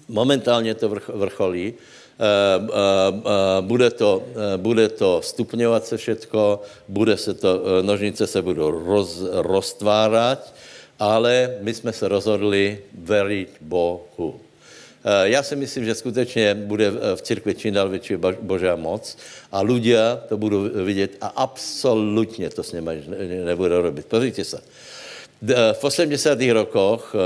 [0.08, 1.74] Momentálně to vrcholí.
[3.60, 4.22] Bude to,
[4.56, 10.54] bude to stupňovat se všetko, bude se to, nožnice se budou roz, roztvárat,
[10.98, 14.40] ale my jsme se rozhodli veriť Bohu.
[15.04, 19.16] Eh, já si myslím, že skutečně bude v církvi čím dál větší božá moc
[19.52, 23.02] a ľudia to budou vidět a absolutně to s nimi
[23.44, 24.06] nebude robit.
[24.06, 24.58] Pozrite se.
[25.42, 26.34] V 80.
[26.50, 27.18] rokoch eh,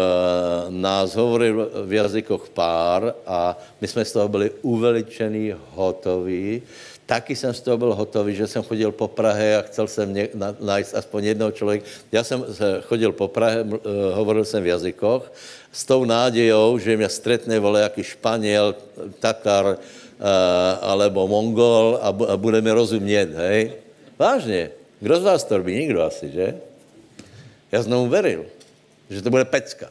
[0.68, 6.62] nás hovoril v jazykoch pár a my jsme z toho byli uveličení, hotoví.
[7.06, 10.12] Taky jsem z toho byl hotový, že jsem chodil po Prahe a chcel jsem
[10.60, 11.88] najít aspoň jednoho člověka.
[12.12, 12.44] Já jsem
[12.84, 13.78] chodil po Prahe, eh,
[14.12, 15.32] hovoril jsem v jazykoch
[15.72, 18.74] s tou nádějou, že mě stretne jaký Španěl,
[19.20, 20.26] Takar, uh,
[20.80, 23.72] alebo Mongol a, a bude mi rozumět, hej?
[24.18, 24.70] Vážně.
[25.00, 25.74] Kdo z vás to robí?
[25.74, 26.54] Nikdo asi, že?
[27.72, 28.46] Já znovu veril,
[29.10, 29.90] že to bude pecka.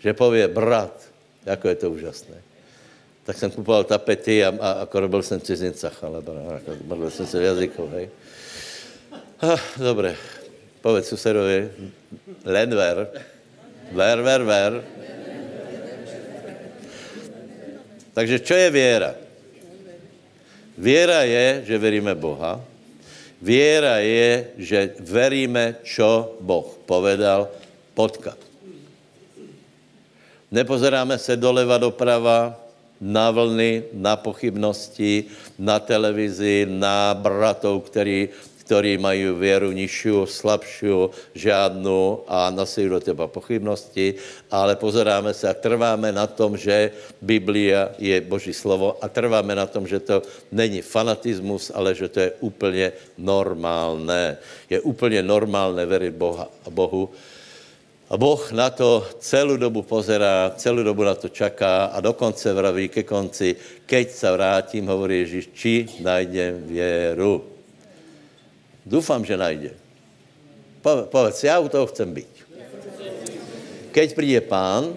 [0.00, 1.08] Že pově, brat,
[1.46, 2.36] jako je to úžasné.
[3.24, 6.22] Tak jsem kupoval tapety a, a, a robil jsem cizincach, ale
[6.84, 8.08] modlil jsem se v jazyku, hej.
[9.40, 10.16] Ah, dobré,
[10.80, 11.70] povedz susedovi,
[12.44, 13.08] Lenver,
[13.92, 14.72] Ver, ver, ver.
[18.14, 19.14] Takže čo je věra?
[20.78, 22.64] Věra je, že veríme Boha.
[23.42, 27.48] Věra je, že veríme, čo Boh povedal,
[27.94, 28.38] potkat.
[30.50, 32.66] Nepozeráme se doleva doprava,
[33.00, 35.24] na vlny, na pochybnosti,
[35.58, 38.28] na televizi, na bratov, který
[38.66, 44.18] ktorí mají věru nižšiu, slabšiu, žádnou a nosí do teba pochybnosti,
[44.50, 46.90] ale pozeráme se a trváme na tom, že
[47.22, 52.18] Biblia je Boží slovo a trváme na tom, že to není fanatismus, ale že to
[52.20, 54.36] je úplně normálné.
[54.66, 56.14] Je úplně normálné věřit
[56.66, 57.10] Bohu.
[58.10, 62.88] A Boh na to celou dobu pozerá, celou dobu na to čaká a dokonce vraví
[62.88, 67.55] ke konci, keď se vrátím, hovorí Ježíš, či najdem věru.
[68.86, 69.70] Doufám, že najde.
[71.10, 72.30] Povedz, já u toho chcem být.
[73.90, 74.94] Keď přijde pán,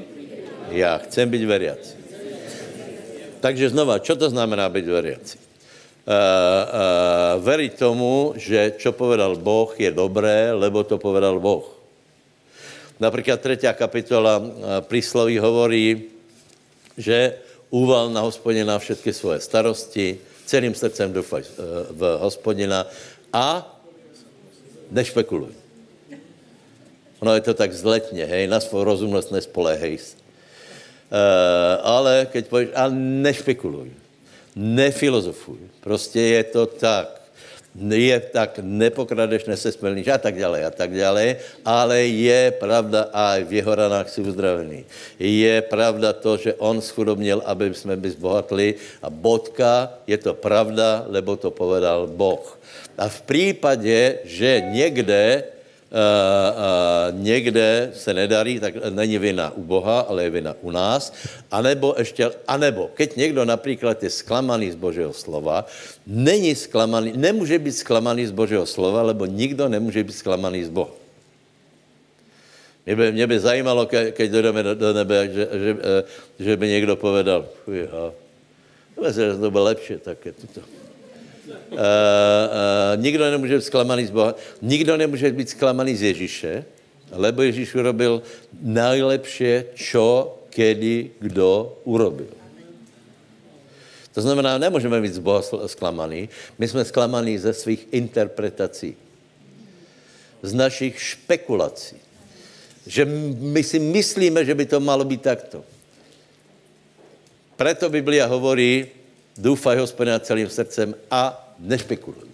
[0.70, 1.98] já chcem být veriaci.
[3.40, 5.38] Takže znova, čo to znamená být veriaci?
[5.40, 5.46] Uh,
[6.10, 11.70] uh, veriť tomu, že čo povedal Boh je dobré, lebo to povedal Boh.
[13.00, 14.46] Například třetí kapitola uh,
[14.82, 16.10] prísloví hovorí,
[16.98, 17.38] že
[17.70, 20.18] úval na hospodina všetky svoje starosti,
[20.50, 21.46] celým srdcem doufaj
[21.94, 22.90] v hospodina
[23.30, 23.79] a
[24.92, 25.54] nešpekuluj.
[27.20, 30.00] Ono je to tak zletně, hej, na svou rozumnost nespolehej.
[31.10, 33.92] Uh, ale keď povíš, a nešpekuluj,
[34.56, 37.19] nefilozofuj, prostě je to tak.
[37.80, 43.64] Je tak nepokradeš, nesesmelníš a tak dále a tak dále, ale je pravda a v
[43.64, 44.86] jeho ranách si uzdravený.
[45.20, 51.08] Je pravda to, že on schudobnil, aby jsme by zbohatli a bodka, je to pravda,
[51.08, 52.60] lebo to povedal Boh.
[52.98, 55.44] A v případě, že někde
[57.12, 61.14] někde se nedarí, tak není vina u Boha, ale je vina u nás.
[61.52, 65.66] A nebo ještě, a nebo, keď někdo například je zklamaný z Božího slova,
[66.08, 70.92] není zklamaný, nemůže být zklamaný z Božího slova, lebo nikdo nemůže být zklamaný z Boha.
[72.86, 75.78] Mě by, mě by zajímalo, ke, keď dojdeme do, do nebe, že, že,
[76.40, 77.46] že by někdo povedal,
[77.92, 78.12] a,
[79.42, 80.62] to bylo lepší, tak je to.
[81.50, 86.66] Uh, uh, nikdo nemůže být zklamaný z Boha, nikdo nemůže být zklamaný z Ježíše,
[87.12, 88.22] lebo Ježíš urobil
[88.62, 92.28] najlepší, čo, kedy, kdo urobil.
[94.14, 98.96] To znamená, nemůžeme být z Boha zklamaný, my jsme zklamaní ze svých interpretací,
[100.42, 101.96] z našich špekulací,
[102.88, 103.06] že
[103.40, 105.64] my si myslíme, že by to malo být takto.
[107.56, 108.88] Preto Biblia hovorí,
[109.40, 111.32] Doufaj, hospodina, celým srdcem a
[111.64, 112.28] nešpekuluj.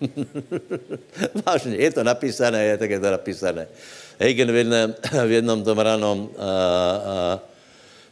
[1.46, 3.68] Vážně, je to napísané, je tak je to napísané.
[4.16, 4.88] Hagen v jednom,
[5.28, 7.40] v jednom tom ranom a, a,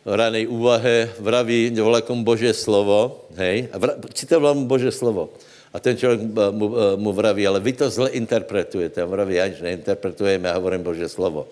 [0.04, 5.32] ranej úvahe vraví volakom Bože slovo, hej, a vra, citoval Bože slovo.
[5.72, 9.02] A ten člověk mu, mu vraví, ale vy to zle interpretujete.
[9.02, 11.48] A vraví, já neinterpretujeme, já hovorím Bože slovo.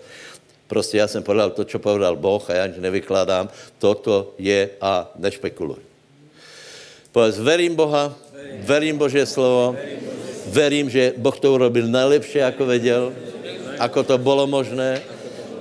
[0.67, 3.49] Prostě já jsem povedal to, co povedal Boh a já nevykládám.
[3.79, 5.88] Toto je a nešpekuluj.
[7.09, 8.13] Povedz, verím Boha,
[8.61, 9.73] verím Bože slovo,
[10.49, 13.03] verím, že Boh to urobil najlepšie, ako vedel,
[13.81, 15.01] ako to bylo možné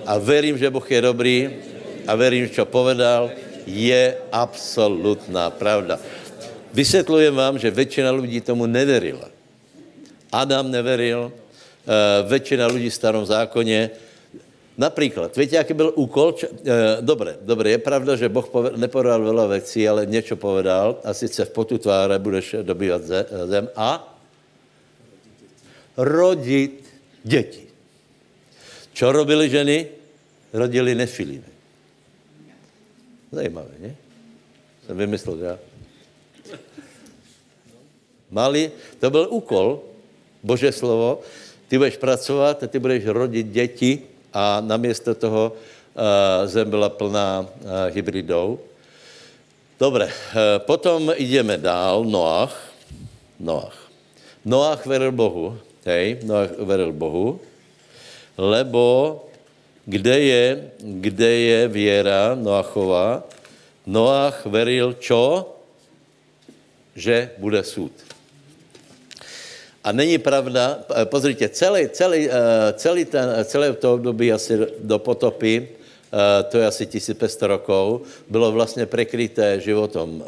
[0.04, 1.38] a verím, že Boh je dobrý
[2.04, 3.32] a verím, čo povedal,
[3.64, 6.00] je absolutná pravda.
[6.72, 9.28] Vysvětlujem vám, že většina lidí tomu neverila.
[10.32, 13.90] Adam neveril, uh, většina lidí v starom zákoně
[14.78, 16.32] Například, víte, jaký byl úkol?
[16.32, 21.02] Čo, e, dobré, dobré, je pravda, že Boh poved, nepovedal veľa věcí, ale něco povedal
[21.02, 23.02] a sice v potu tváře budeš dobývat
[23.50, 24.06] zem a
[25.98, 26.86] rodit
[27.26, 27.66] děti.
[28.94, 29.86] Čo robili ženy?
[30.54, 31.50] Rodili nefiliny.
[33.34, 33.96] Zajímavé, ne?
[34.86, 35.58] Jsem vymyslel, já.
[38.30, 39.82] Mali, to byl úkol,
[40.42, 41.20] Bože slovo,
[41.68, 47.40] ty budeš pracovat a ty budeš rodit děti, a namiesto toho uh, zem byla plná
[47.40, 47.48] uh,
[47.94, 48.58] hybridou.
[49.80, 50.12] Dobre, uh,
[50.58, 52.56] potom ideme dál, Noach.
[53.40, 53.78] Noach.
[54.44, 57.40] Noach veril Bohu, hej, Noach veril Bohu,
[58.38, 59.18] lebo
[59.84, 60.44] kde je,
[60.78, 63.22] kde je věra Noachova?
[63.86, 65.54] Noach veril čo?
[66.92, 68.07] Že bude súd.
[69.88, 74.52] A není pravda, eh, pozrite, celý, celý, eh, celý ten, celé to období asi
[74.84, 80.20] do potopy, eh, to je asi 1500 rokov, bylo vlastně prekryté životom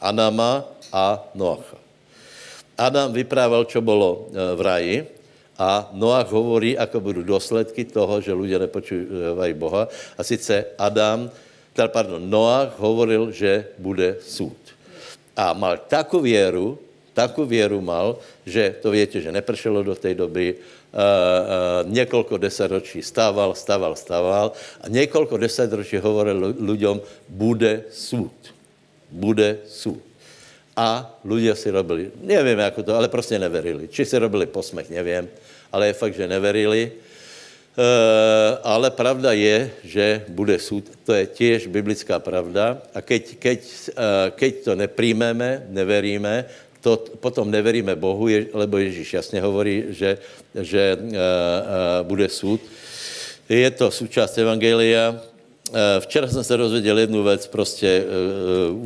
[0.00, 1.76] Adama a Noacha.
[2.78, 4.96] Adam vyprával, čo bylo v raji
[5.58, 9.90] a Noach hovorí, ako budou důsledky toho, že lidé nepočívají Boha.
[10.16, 11.28] A sice Adam,
[11.74, 14.56] pardon, Noach hovoril, že bude súd.
[15.36, 16.78] A mal takovou věru,
[17.18, 20.62] takovou věru mal, že to víte, že nepršelo do té doby, uh,
[20.94, 28.54] uh, několik desetročí stával, stával, stával a několik desetročí hovoril lidem, bude súd.
[29.10, 29.98] Bude súd.
[30.78, 33.90] A lidé si robili, nevím, jak to, ale prostě neverili.
[33.90, 35.26] Či si robili posmech, nevím,
[35.74, 36.94] ale je fakt, že neverili.
[37.78, 40.86] Uh, ale pravda je, že bude súd.
[41.06, 42.82] To je těž biblická pravda.
[42.90, 43.58] A keď, keď,
[44.34, 46.46] keď to nepríjmeme, neveríme,
[46.88, 50.18] to potom neveríme Bohu, je, lebo Ježíš jasně hovorí, že,
[50.56, 51.12] že uh, uh,
[52.08, 52.60] bude soud.
[53.48, 55.12] Je to součást Evangelia.
[55.12, 58.80] Uh, včera jsem se dozvěděl jednu věc, prostě, uh,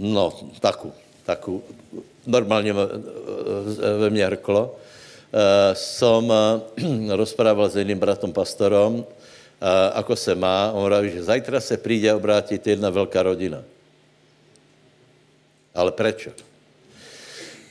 [0.00, 0.92] no, taku,
[1.28, 1.62] taku,
[2.26, 2.72] normálně
[3.98, 4.76] ve mně hrklo.
[5.30, 6.26] Uh, som
[7.20, 9.04] rozprával s jedným bratom pastorom, uh,
[9.94, 10.72] ako se má.
[10.72, 13.62] On hovorí, že zajtra se přijde obrátit jedna velká rodina.
[15.74, 16.49] Ale prečo?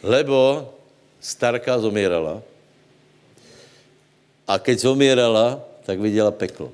[0.04, 0.72] Lebo
[1.20, 2.40] starka zomírala
[4.50, 6.74] a keď zomírala, tak viděla peklo.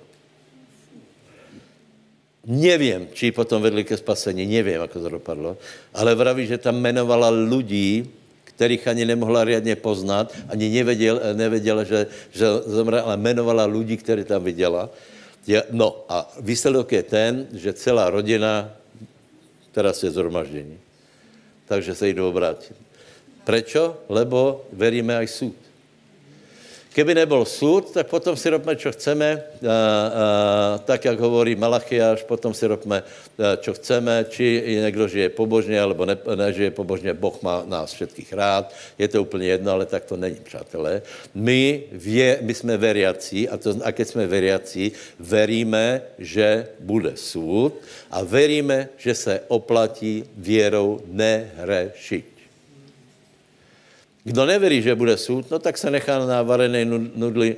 [2.45, 5.57] Nevím, či potom vedli ke spasení, nevím, jak to dopadlo,
[5.91, 8.05] ale vraví, že tam jmenovala lidí,
[8.43, 14.23] kterých ani nemohla riadně poznat, ani nevěděl, nevěděla, že, že zomrela, ale jmenovala lidí, které
[14.23, 14.89] tam viděla.
[15.73, 18.71] No a výsledok je ten, že celá rodina,
[19.73, 20.79] teraz je zhromaždění.
[21.65, 22.84] takže se jdu obrátit.
[23.45, 24.09] Prečo?
[24.09, 25.65] Lebo veríme aj súd.
[26.95, 29.75] Keby nebol súd, tak potom si robíme, čo chceme, a, a,
[30.79, 33.03] tak, jak hovorí Malachiáš, potom si robíme,
[33.35, 38.71] čo chceme, či někdo žije pobožně, alebo ne, nežije pobožně, Boh má nás všetkých rád,
[38.95, 41.01] je to úplně jedno, ale tak to není, přátelé.
[41.35, 47.75] My, vě, my jsme veriaci, a, to, a keď jsme veriaci, veríme, že bude súd
[48.07, 52.34] a veríme, že se oplatí věrou nehrešiť.
[54.25, 56.81] Kdo neverí, že bude soud, no tak se nechá na varené
[57.13, 57.57] nudli e,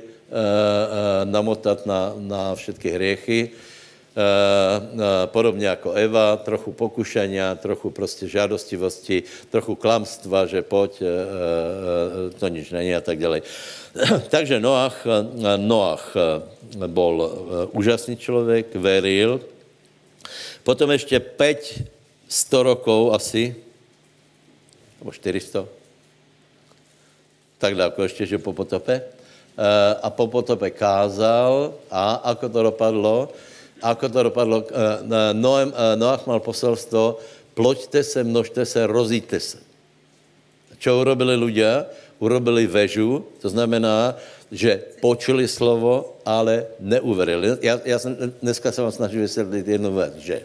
[1.24, 3.40] namotat na, na všetky hriechy.
[3.48, 11.04] E, e, podobně jako Eva, trochu pokušenia, trochu prostě žádostivosti, trochu klamstva, že pojď, e,
[11.06, 11.08] e,
[12.36, 13.40] to nič není a tak dále.
[14.28, 15.06] Takže Noach,
[15.56, 16.12] Noach
[16.86, 17.32] bol
[17.72, 19.40] úžasný člověk, veril.
[20.68, 21.88] Potom ještě 5
[22.28, 23.56] 100 rokov asi,
[25.00, 25.77] nebo 400,
[27.58, 29.02] tak daleko ještě, že po potope.
[29.58, 33.16] Eh, a po potope kázal a ako to dopadlo?
[33.82, 34.62] Ako to dopadlo?
[34.62, 37.18] Eh, Noem, eh, Noach mal poselstvo,
[37.58, 39.58] ploďte se, množte se, rozíte se.
[40.78, 41.90] Čo urobili ľudia?
[42.22, 44.14] Urobili vežu, to znamená,
[44.50, 47.58] že počuli slovo, ale neuverili.
[47.62, 50.36] Já, já jsem, dneska se vám snažím vysvětlit jednu věc, že,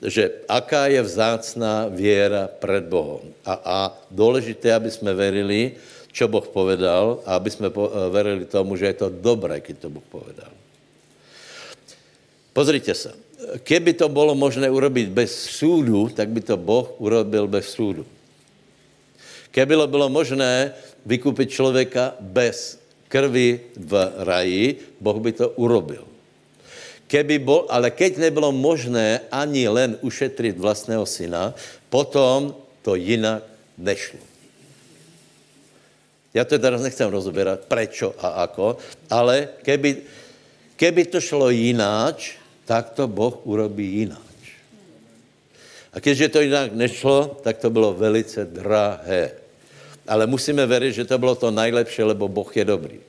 [0.00, 3.32] že aká je vzácná věra před Bohem.
[3.44, 3.76] A, a
[4.10, 5.76] důležité, aby jsme verili,
[6.16, 7.76] čo Boh povedal a aby jsme eh,
[8.08, 10.48] verili tomu, že je to dobré, když to Boh povedal.
[12.56, 13.12] Pozrite se.
[13.60, 15.28] Keby to bylo možné urobiť bez
[15.60, 18.08] súdu, tak by to Boh urobil bez súdu.
[19.52, 20.72] Keby bylo možné
[21.04, 22.80] vykúpiť člověka bez
[23.12, 23.92] krvi v
[24.24, 24.64] raji,
[25.00, 26.08] Boh by to urobil.
[27.06, 31.54] Keby bol, ale keď nebylo možné ani len ušetriť vlastného syna,
[31.92, 33.46] potom to jinak
[33.78, 34.25] nešlo.
[36.36, 38.76] Já to teraz nechcem rozoberat, prečo a ako,
[39.08, 40.04] ale keby,
[40.76, 42.36] keby to šlo jináč,
[42.68, 44.60] tak to Boh urobí jináč.
[45.96, 49.32] A když to jinak nešlo, tak to bylo velice drahé.
[50.04, 53.00] Ale musíme věřit, že to bylo to nejlepší, lebo Boh je dobrý.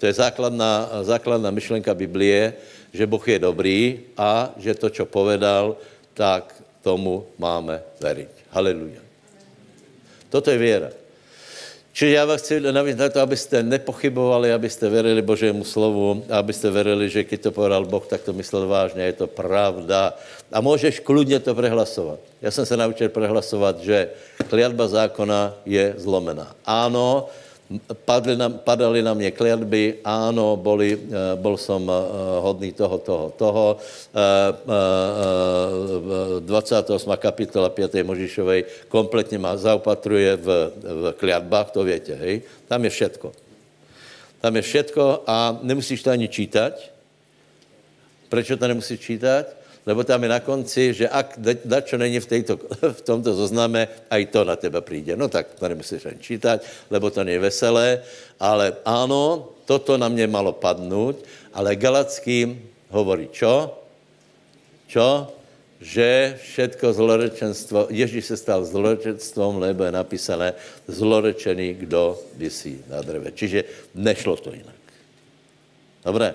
[0.00, 2.56] To je základná, základná myšlenka Biblie,
[2.88, 5.76] že Boh je dobrý a že to, co povedal,
[6.16, 8.48] tak tomu máme veriť.
[8.48, 9.04] Haleluja.
[10.32, 11.05] Toto je věra.
[11.96, 17.08] Čili já vás chci navíc na to, abyste nepochybovali, abyste verili Božému slovu, abyste verili,
[17.08, 20.12] že když to povedal Boh, tak to myslel vážně, je to pravda.
[20.52, 22.20] A můžeš kludně to prehlasovat.
[22.42, 24.10] Já jsem se naučil prehlasovat, že
[24.48, 26.52] kliatba zákona je zlomená.
[26.66, 27.32] Ano,
[28.04, 31.94] padly na, padaly na mě kliatby, ano, boli, eh, bol som eh,
[32.40, 33.66] hodný toho, toho, toho.
[36.40, 37.12] 28.
[37.12, 38.06] Eh, kapitola 5.
[38.06, 40.46] Možišovej kompletně má zaopatruje v,
[40.78, 42.42] v kliatbách, to větě, hej?
[42.68, 43.32] Tam je všetko.
[44.40, 46.74] Tam je všetko a nemusíš to ani čítať.
[48.28, 49.65] Proč to nemusíš čítať?
[49.86, 52.58] Lebo tam je na konci, že ak dačo není v, tejto,
[52.98, 55.14] v tomto zozname, aj to na teba přijde.
[55.14, 58.02] No tak to nemusíš ani čítať, lebo to je veselé,
[58.42, 61.22] ale áno, toto na mě malo padnout,
[61.54, 62.58] ale Galackým
[62.90, 63.78] hovorí čo?
[64.90, 65.30] Čo?
[65.76, 70.48] Že všetko zlorečenstvo, Ježíš se stal zlorečenstvom, lebo je napísané
[70.88, 73.30] zlorečený, kdo vysí na dreve.
[73.30, 74.80] Čiže nešlo to jinak.
[76.00, 76.32] Dobré.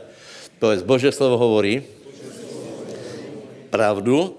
[0.61, 1.81] Povedz, Bože slovo hovorí,
[3.71, 4.35] pravdu,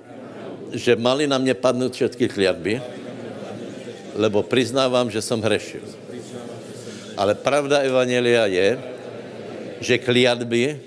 [0.72, 2.80] že mali na mě padnout všetky kliatby,
[4.14, 5.84] lebo přiznávám, že jsem hrešil.
[7.16, 8.68] Ale pravda Evangelia je,
[9.80, 10.80] že kliatby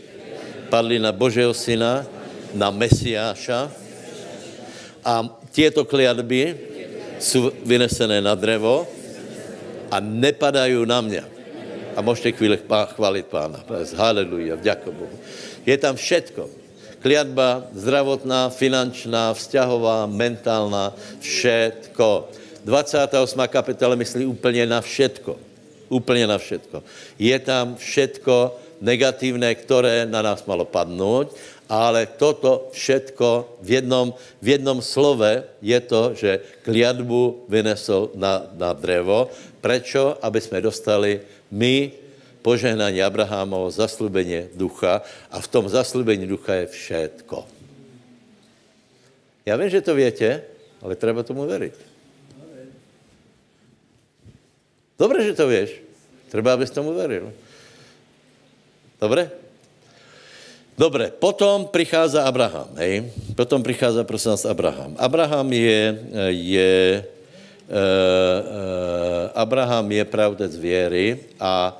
[0.69, 2.05] padly na Božího syna,
[2.53, 3.67] na Mesiáša
[5.05, 5.13] a
[5.51, 6.57] tieto kliatby
[7.19, 8.87] jsou vynesené na drevo
[9.91, 11.23] a nepadají na mě.
[11.95, 13.63] A můžete chvíli chválit pána.
[13.95, 15.17] Haleluja, vďako Bohu.
[15.65, 16.64] Je tam všetko
[17.05, 20.89] kliatba zdravotná, finančná, vzťahová, mentálna,
[21.21, 22.33] všetko.
[22.65, 23.45] 28.
[23.45, 25.37] kapitola myslí úplně na všetko.
[25.93, 26.81] Úplně na všetko.
[27.21, 31.29] Je tam všetko negatívne, které na nás malo padnout,
[31.69, 34.09] ale toto všetko v jednom,
[34.41, 39.29] v jednom slove je to, že kliatbu vynesl na, na drevo.
[39.61, 40.17] Prečo?
[40.25, 41.21] Aby jsme dostali
[41.53, 42.04] my
[42.45, 45.01] požehnání Abrahámovo, zaslubení ducha
[45.33, 47.41] a v tom zaslubení ducha je všetko.
[49.45, 50.41] Já vím, že to větě,
[50.81, 51.73] ale treba tomu věřit.
[54.99, 55.81] Dobře, že to víš.
[56.29, 57.33] Třeba, abys tomu věřil.
[59.01, 59.31] Dobře?
[60.77, 63.09] Dobře, potom přichází Abraham, hej?
[63.35, 64.95] Potom přichází, prosím vás, Abraham.
[64.99, 67.05] Abraham je, je
[69.33, 71.77] Abraham je pravdec věry a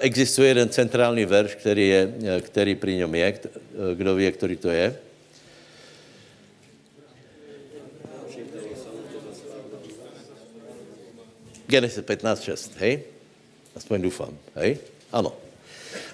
[0.00, 3.38] existuje jeden centrální verš, který, je, který pri něm je.
[3.94, 4.96] Kdo ví, který to je?
[11.66, 13.02] Genesis 15.6, hej?
[13.76, 14.78] Aspoň doufám, hej?
[15.12, 15.34] Ano.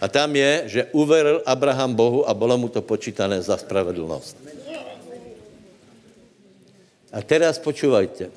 [0.01, 4.37] A tam je, že uveril Abraham Bohu a bylo mu to počítané za spravedlnost.
[7.13, 8.33] A teraz počúvajte.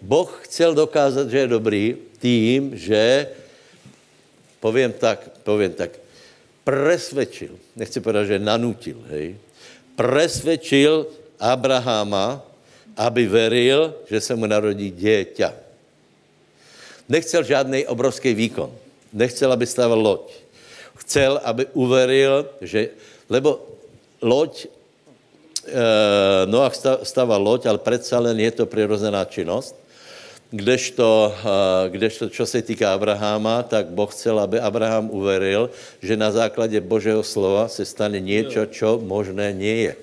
[0.00, 3.28] Boh chcel dokázat, že je dobrý tím, že,
[4.66, 5.94] povím tak, povím tak,
[6.66, 9.38] presvedčil, nechci povedat, že nanutil, hej,
[9.94, 11.06] presvedčil
[11.38, 12.42] Abrahama,
[12.98, 15.54] aby veril, že se mu narodí dieťa.
[17.06, 18.74] Nechcel žádný obrovský výkon.
[19.14, 20.34] Nechcel, aby stával loď.
[21.06, 22.90] Chcel, aby uveril, že...
[23.30, 23.62] Lebo
[24.18, 24.66] loď,
[25.70, 25.86] e,
[26.50, 26.74] Noach
[27.06, 29.76] stával loď, ale predsa len je to přirozená činnost.
[30.50, 36.30] Kdežto, e, kdežto, čo se týká Abraháma, tak Boh chcel, aby Abraham uveril, že na
[36.30, 39.94] základě Božího slova se stane něco, čo možné nie je.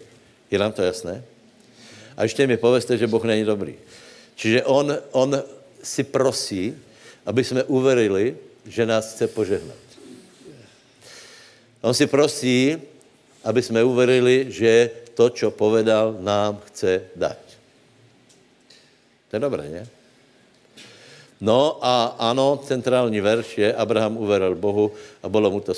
[0.52, 1.24] Je nám to jasné?
[2.18, 3.76] A ještě mi poveste, že Boh není dobrý.
[4.36, 5.44] Čiže on, on
[5.84, 6.76] si prosí,
[7.26, 8.38] aby jsme uverili,
[8.68, 9.80] že nás chce požehnat.
[11.82, 12.78] On si prosí,
[13.44, 17.40] aby jsme uverili, že to, co povedal, nám chce dať.
[19.30, 19.88] To je dobré, ne?
[21.44, 24.92] No a ano, centrální verš je, Abraham uveril Bohu
[25.24, 25.74] a bylo mu to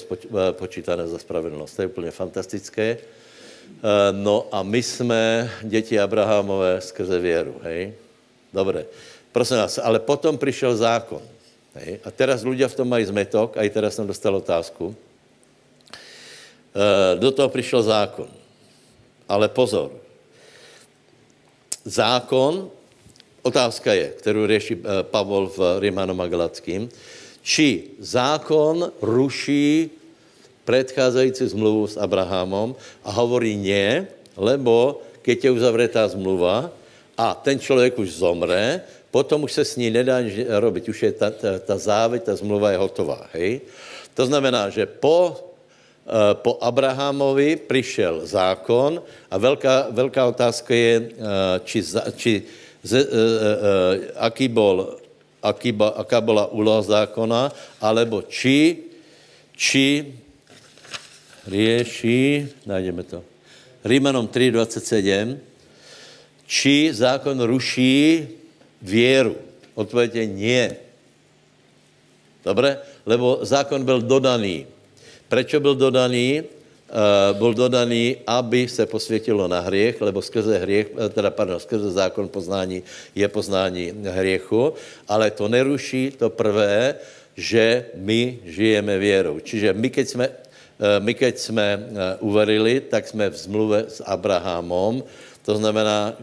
[0.52, 1.76] počítané za spravedlnost.
[1.76, 2.98] To je úplně fantastické.
[3.02, 7.94] Eh, no a my jsme děti Abrahamové skrze věru, hej?
[8.54, 8.86] Dobré.
[9.32, 11.22] Prosím vás, ale potom přišel zákon.
[11.76, 12.00] Hej?
[12.06, 14.96] A teraz ľudia v tom mají zmetok, a i teraz jsem dostal otázku.
[16.78, 18.30] E, do toho přišel zákon.
[19.28, 19.92] Ale pozor.
[21.86, 22.70] Zákon,
[23.46, 26.90] otázka je, kterou řeší e, Pavol v Rimanom a Galackým,
[27.46, 29.94] či zákon ruší
[30.66, 32.74] predcházející zmluvu s Abrahamom
[33.06, 36.74] a hovorí nie, lebo keď je uzavretá zmluva
[37.14, 38.82] a ten člověk už zomre,
[39.14, 40.20] potom už se s ní nedá
[40.60, 43.62] robiť, už je ta, ta, ta záveď, ta zmluva je hotová, hej?
[44.12, 49.00] To znamená, že po, uh, po Abrahamovi přišel zákon
[49.32, 51.08] a velká, velká otázka je, uh,
[51.64, 51.80] či,
[52.16, 52.34] či
[52.86, 53.42] ze, uh, uh,
[54.22, 55.02] aký bol,
[55.42, 57.50] aký ba, aká byla úloha zákona,
[57.82, 58.86] alebo či,
[59.58, 60.14] či
[61.50, 63.26] rieši, najdeme to,
[63.86, 65.38] Rímanom 3.27,
[66.50, 68.26] či zákon ruší
[68.82, 69.38] věru.
[69.78, 70.66] Odpověď je nie.
[72.42, 72.82] Dobre?
[73.06, 74.66] Lebo zákon byl dodaný.
[75.30, 76.44] Proč byl dodaný?
[76.86, 81.92] Uh, byl dodaný, aby se posvětilo na hriech, lebo skrze hriech, eh, teda pardon, skrze
[81.92, 82.84] zákon poznání
[83.16, 84.74] je poznání hriechu,
[85.10, 86.96] ale to neruší to prvé,
[87.34, 89.42] že my žijeme věrou.
[89.42, 90.36] Čiže my, keď jsme, uh,
[91.02, 91.66] my, keď jsme
[92.22, 95.04] uverili, tak jsme v zmluve s Abrahamom,
[95.46, 96.14] to znamená,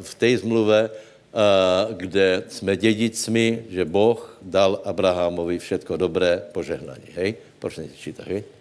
[0.00, 0.90] v té zmluve
[1.92, 7.08] kde jsme dědicmi, že Boh dal Abrahamovi všetko dobré požehnání.
[7.14, 7.34] Hej?
[7.58, 8.57] Proč nečítat, hej?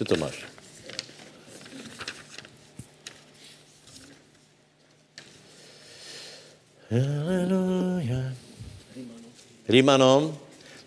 [0.00, 0.32] Co to máš?
[6.88, 8.32] Haleluja.
[9.68, 10.32] Rímanom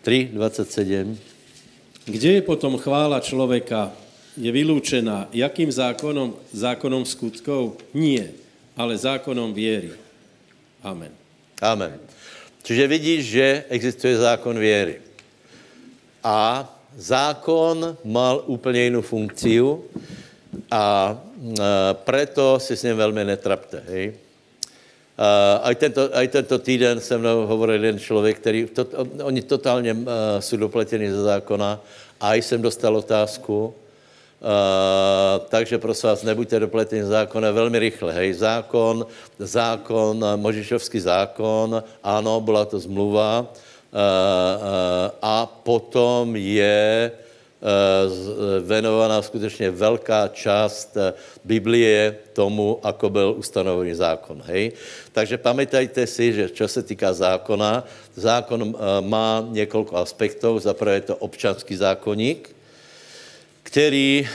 [0.01, 1.13] 3.27.
[2.09, 3.93] Kde je potom chvála člověka?
[4.33, 6.33] Je vylúčená jakým zákonom?
[6.49, 7.77] Zákonom skutkov?
[7.93, 8.33] Nie
[8.73, 9.93] ale zákonom věry.
[10.81, 11.13] Amen.
[11.61, 12.01] Amen.
[12.65, 15.05] Čiže vidíš, že existuje zákon věry.
[16.25, 16.65] A
[16.97, 19.61] zákon mal úplně jinou funkci
[20.71, 21.17] a
[21.93, 23.83] preto si s ním velmi netrapte.
[23.87, 24.13] Hej?
[25.17, 28.85] A aj tento, aj tento týden se mnou hovoril jeden člověk, který, to,
[29.23, 29.99] oni totálně uh,
[30.39, 31.79] jsou dopleteni ze zákona
[32.21, 33.73] a jsem dostal otázku,
[34.43, 38.13] Uh, takže prosím vás, nebuďte dopleteni zákona velmi rychle.
[38.13, 39.07] Hej, zákon,
[39.39, 43.72] zákon, Možišovský zákon, ano, byla to zmluva uh, uh,
[45.21, 47.11] a potom je
[48.59, 50.97] venovaná skutečně velká část
[51.43, 54.41] Biblie tomu, ako byl ustanovený zákon.
[54.45, 54.73] Hej?
[55.13, 57.85] Takže pamätajte si, že čo se týká zákona,
[58.15, 58.75] zákon
[59.05, 60.59] má několik aspektů.
[60.59, 62.55] Za prvé je to občanský zákonník,
[63.63, 64.27] který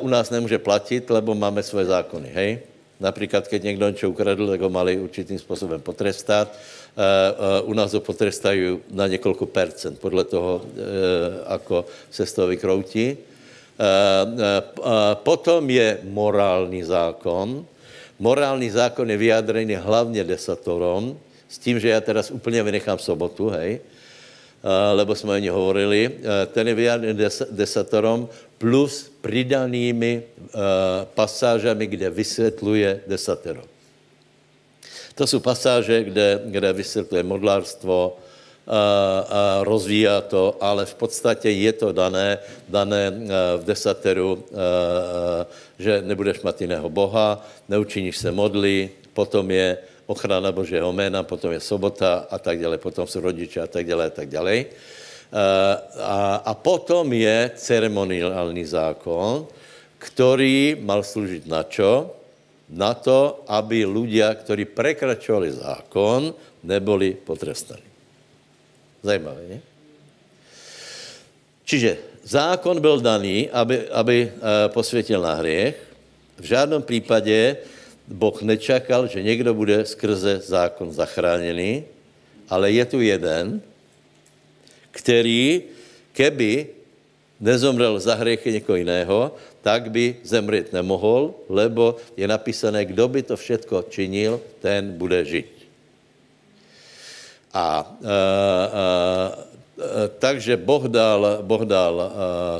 [0.00, 2.58] u nás nemůže platit, lebo máme svoje zákony, hej?
[3.00, 6.50] Například, keď někdo něco ukradl, tak ho mali určitým způsobem potrestat.
[6.98, 10.72] Uh, uh, u nás ho potrestají na několik percent, podle toho, uh,
[11.46, 13.16] ako se z toho vykroutí.
[15.22, 17.62] Potom je morální zákon,
[18.18, 21.18] Morální zákon je vyjádřený hlavně desatorom,
[21.48, 26.10] s tím, že já teraz úplně vynechám sobotu, hej, eh, lebo jsme o ní hovorili,
[26.10, 28.28] eh, ten je vyjádřený des- desatorom
[28.58, 30.22] plus pridanými
[31.14, 33.62] pasážami, kde vysvětluje desatero.
[35.18, 38.16] To jsou pasáže, kde, kde vysvětluje modlárstvo,
[39.28, 42.38] a rozvíjá to, ale v podstatě je to dané,
[42.68, 43.10] dané
[43.56, 44.44] v desateru,
[45.78, 51.60] že nebudeš mít jiného Boha, neučiníš se modly, potom je ochrana Božího jména, potom je
[51.60, 54.64] sobota a tak dále, potom jsou rodiče a tak dále a tak dále.
[56.04, 59.46] A, a potom je ceremoniální zákon,
[59.98, 62.17] který mal sloužit na čo?
[62.68, 67.88] Na to, aby ľudia, ktorí prekračovali zákon, neboli potrestaní.
[69.00, 69.58] Zajímavé, ne?
[71.64, 74.32] Čiže zákon byl daný, aby, aby
[74.68, 75.76] posvětil na hriech.
[76.40, 77.56] V žádném případě
[78.08, 81.84] Boh nečakal, že někdo bude skrze zákon zachráněný,
[82.48, 83.60] ale je tu jeden,
[84.90, 85.62] který,
[86.12, 86.66] keby
[87.40, 89.36] nezomrel za hriechy někoho jiného,
[89.68, 95.68] tak by zemřít nemohl, lebo je napísané, kdo by to všetko činil, ten bude žít.
[97.52, 97.84] A, a, a
[100.16, 102.12] takže Boh dal, boh dal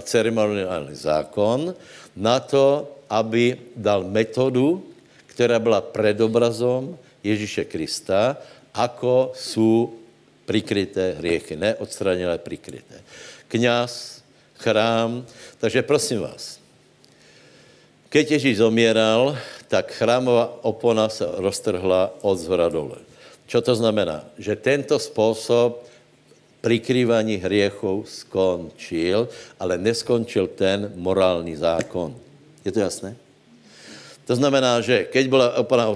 [0.05, 1.73] ceremoniální zákon
[2.13, 4.85] na to, aby dal metodu,
[5.33, 6.93] která byla predobrazom
[7.25, 8.37] Ježíše Krista,
[8.77, 9.97] ako jsou
[10.45, 13.01] prikryté hriechy, ne odstraněné, prikryté.
[13.49, 14.21] Kňaz,
[14.61, 15.25] chrám,
[15.57, 16.58] takže prosím vás,
[18.09, 19.37] keď Ježíš zomíral,
[19.69, 23.05] tak chrámová opona se roztrhla od zhora dole.
[23.47, 24.25] Čo to znamená?
[24.41, 25.85] Že tento způsob
[26.61, 29.29] prikrývání hriechov skončil,
[29.61, 32.17] ale neskončil ten morální zákon.
[32.65, 33.17] Je to jasné?
[34.29, 35.89] To znamená, že keď byla opona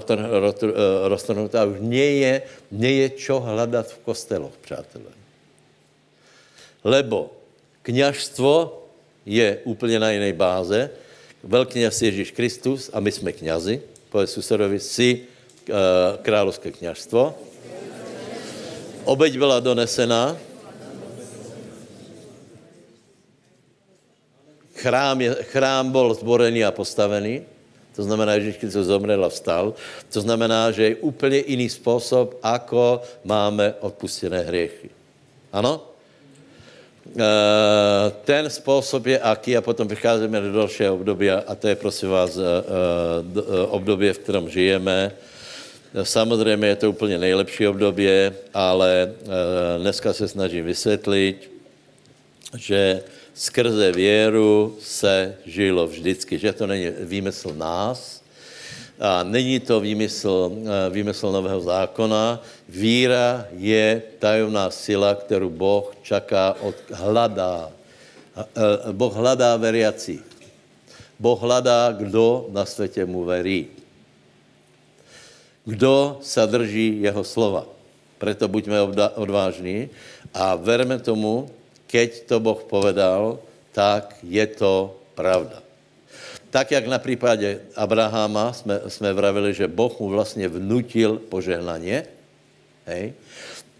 [1.05, 2.41] roztrhnutá, už nie
[2.71, 5.13] je čo hledat v kosteloch, přátelé.
[6.81, 7.29] Lebo
[7.81, 8.81] kněžstvo
[9.25, 10.89] je úplně na jiné báze.
[11.43, 13.83] Velkňaz Ježíš Kristus a my jsme kňazi.
[14.07, 15.75] Povedz susedovi, si uh,
[16.23, 17.35] královské kněžstvo.
[19.03, 20.37] Obeď byla donesena.
[24.75, 27.43] Chrám, je, chrám byl zborený a postavený.
[27.95, 29.75] To znamená, že Kristus zomrel a vstal.
[30.15, 34.89] To znamená, že je úplně jiný způsob, ako máme odpustené hriechy.
[35.51, 35.92] Ano?
[38.25, 42.39] Ten způsob je aký a potom vycházíme do dalšího období a to je prosím vás
[43.67, 45.11] období, v kterém žijeme.
[46.03, 48.07] Samozřejmě je to úplně nejlepší období,
[48.53, 49.13] ale
[49.77, 51.51] dneska se snažím vysvětlit,
[52.57, 58.22] že skrze věru se žilo vždycky, že to není výmysl nás,
[58.99, 60.51] a není to výmysl,
[60.89, 62.41] výmysl nového zákona.
[62.69, 67.71] Víra je tajemná sila, kterou Boh čaká od hladá.
[68.91, 70.21] Boh hledá veriací.
[71.19, 73.67] Boh hledá, kdo na světě mu verí.
[75.65, 77.65] Kdo se drží jeho slova.
[78.17, 78.81] Proto buďme
[79.15, 79.89] odvážní
[80.33, 81.49] a verme tomu,
[81.87, 83.39] keď to Boh povedal,
[83.71, 85.61] tak je to pravda.
[86.53, 92.05] Tak, jak na případě Abrahama jsme, jsme vravili, že Boh mu vlastně vnutil požehnaně.
[92.85, 93.13] Hej.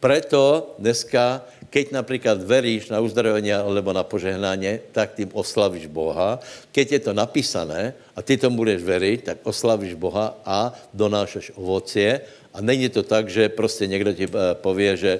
[0.02, 6.42] Preto dneska, keď například veríš na uzdravení alebo na požehnání, tak tím oslavíš Boha.
[6.74, 12.26] Keď je to napísané a ty tomu budeš veriť, tak oslavíš Boha a donášeš ovocie.
[12.54, 14.26] A není to tak, že prostě někdo ti
[14.66, 15.14] pově, že,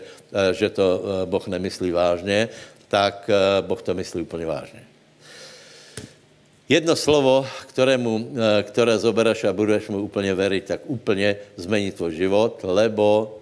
[0.58, 2.50] že to Boh nemyslí vážně,
[2.90, 3.30] tak
[3.62, 4.93] Boh to myslí úplně vážně.
[6.70, 12.60] Jedno slovo, kterému, které zobereš a budeš mu úplně veriť, tak úplně zmení tvůj život,
[12.64, 13.38] lebo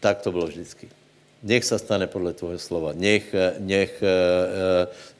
[0.00, 0.88] tak to bylo vždycky.
[1.42, 2.92] Nech se stane podle tvého slova.
[2.94, 4.02] Nech, nech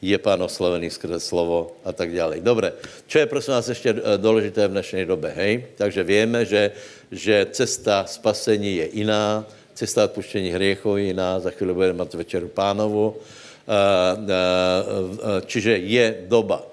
[0.03, 2.41] je pán oslovený skrze slovo a tak dále.
[2.41, 2.73] Dobře.
[3.07, 5.65] Co je prosím vás ještě důležité v dnešní době, hej?
[5.77, 6.71] Takže víme, že,
[7.13, 12.49] že cesta spasení je jiná, cesta odpuštění hriechov je jiná, za chvíli budeme mít večeru
[12.49, 13.17] pánovu.
[15.47, 16.67] Čiže je doba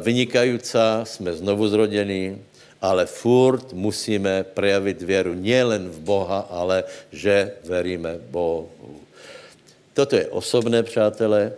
[0.00, 2.38] vynikající, jsme znovu zrodení,
[2.80, 9.00] ale furt musíme prejavit věru nielen v Boha, ale že veríme Bohu.
[9.94, 11.52] Toto je osobné, přátelé.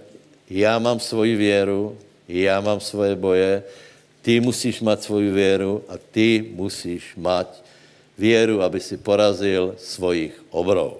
[0.50, 1.98] Já mám svoji věru,
[2.28, 3.62] já mám svoje boje,
[4.22, 7.50] ty musíš mít svoji věru a ty musíš mít
[8.18, 10.92] věru, aby si porazil svojich obrov.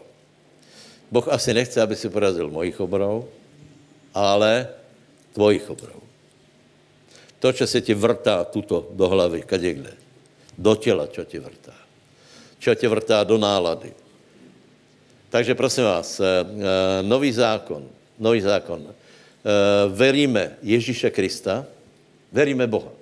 [1.11, 3.25] Boh asi nechce, aby si porazil mojich obrov,
[4.15, 4.69] ale
[5.33, 6.02] tvojich obrov.
[7.43, 9.93] To, co se ti vrtá tuto do hlavy, kde.
[10.59, 11.75] Do těla, čo tě vrtá.
[12.63, 13.91] Čo tě vrtá do nálady.
[15.27, 17.83] Takže prosím vás, eh, eh, nový zákon,
[18.19, 18.87] nový zákon.
[18.87, 18.95] Eh,
[19.91, 21.67] veríme Ježíše Krista,
[22.31, 22.95] veríme Boha.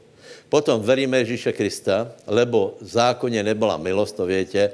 [0.49, 4.73] Potom veríme Ježíše Krista, lebo v zákoně nebyla milost, to větě,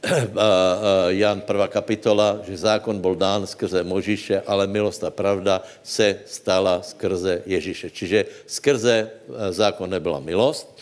[1.08, 1.68] Jan 1.
[1.68, 7.90] kapitola, že zákon byl dán skrze Možíše, ale milost a pravda se stala skrze Ježíše.
[7.90, 9.10] Čiže skrze
[9.50, 10.72] zákon nebyla milost,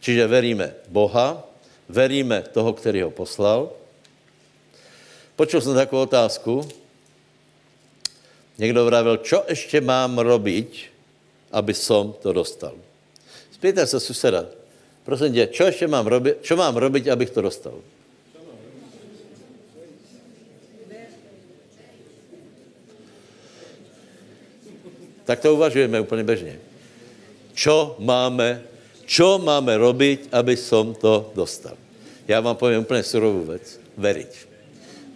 [0.00, 1.40] čiže veríme Boha,
[1.88, 3.72] veríme toho, který ho poslal.
[5.36, 6.68] Počul jsem takovou otázku.
[8.58, 10.88] Někdo vravil, čo ještě mám robiť,
[11.52, 12.72] aby som to dostal.
[13.52, 14.44] Spýtaj se suseda,
[15.04, 17.76] prosím tě, čo ještě mám robiť, čo mám robiť, abych to dostal?
[25.26, 26.58] Tak to uvažujeme úplně bežně.
[27.54, 28.62] Čo máme,
[29.06, 31.74] čo máme robiť, aby som to dostal?
[32.28, 33.80] Já vám povím úplně surovou věc.
[33.96, 34.32] Veriť.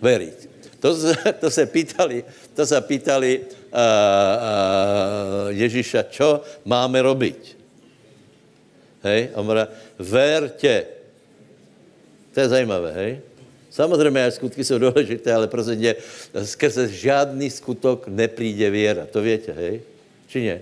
[0.02, 0.50] Veriť.
[0.80, 0.96] To
[1.40, 3.48] to se pýtali, to se pýtali uh, uh,
[5.52, 7.40] Ježíša, čo máme robiť?
[9.04, 9.20] Hej?
[9.36, 9.68] A mora,
[10.00, 10.88] verte.
[12.32, 13.20] To je zajímavé, hej?
[13.70, 15.96] Samozřejmě, aj skutky jsou důležité, ale prostě
[16.42, 19.06] skrze žádný skutok nepríde věra.
[19.06, 19.80] To víte, hej?
[20.30, 20.58] Či ne?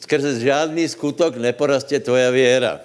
[0.00, 2.80] Skrze žádný skutok neporastě tvoja věra.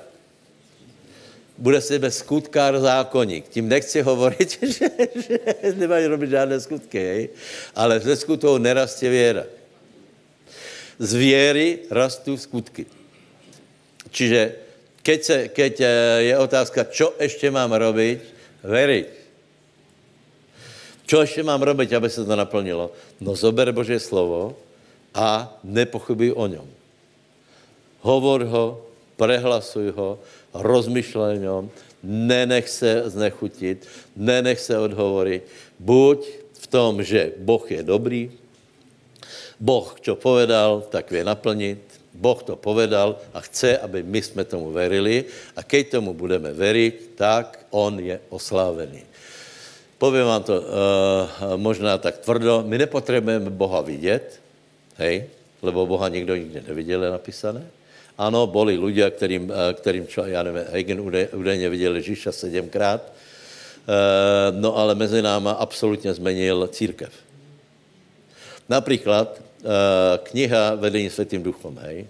[1.58, 3.48] Bude se bez skutkár zákonník.
[3.48, 5.40] Tím nechci hovorit, že, že
[5.78, 7.30] nemají robit žádné skutky, hej?
[7.76, 9.44] ale ze skutků nerastě věra.
[11.00, 12.86] Z věry rastou skutky.
[14.12, 14.56] Čiže
[15.06, 15.90] keď, se, keď eh,
[16.32, 18.20] je otázka, čo ještě mám robiť,
[18.64, 19.08] veriť.
[21.06, 22.90] Čo ještě mám robiť, aby se to naplnilo?
[23.22, 24.58] No zober Boží slovo
[25.16, 26.68] a nepochybuj o něm.
[28.04, 28.82] Hovor ho,
[29.16, 30.20] prehlasuj ho,
[30.54, 31.64] rozmyšlej o něm,
[32.04, 35.48] nenech se znechutit, nenech se odhovorit.
[35.80, 38.32] Buď v tom, že Boh je dobrý,
[39.56, 41.80] Boh, čo povedal, tak vie naplnit,
[42.16, 47.16] Boh to povedal a chce, aby my jsme tomu verili a keď tomu budeme veriť,
[47.16, 49.04] tak on je oslávený.
[49.96, 50.64] Povím vám to uh,
[51.56, 54.44] možná tak tvrdo, my nepotřebujeme Boha vidět,
[54.98, 55.26] hej,
[55.62, 57.64] lebo Boha nikdo nikdy neviděl, je napísané.
[58.18, 64.78] Ano, boli ľudia, kterým, kterým čo, já nevím, Hagen údajně viděl Ježíša sedmkrát, uh, no
[64.78, 67.12] ale mezi náma absolutně zmenil církev.
[68.70, 72.08] Například Eh, kniha Vedení světým duchom, hej.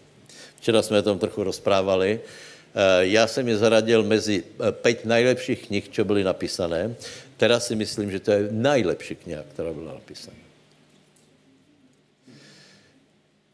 [0.60, 2.20] Včera jsme o tom trochu rozprávali.
[2.20, 6.96] Eh, já jsem je zaradil mezi eh, pět nejlepších knih, co byly napísané.
[7.38, 10.45] Teraz si myslím, že to je nejlepší kniha, která byla napísaná.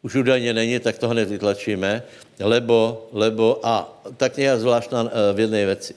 [0.04, 2.04] Už údajně není, tak to hned vytlačíme,
[2.40, 5.94] lebo, lebo, a ta kniha zvláštna v jedné věci.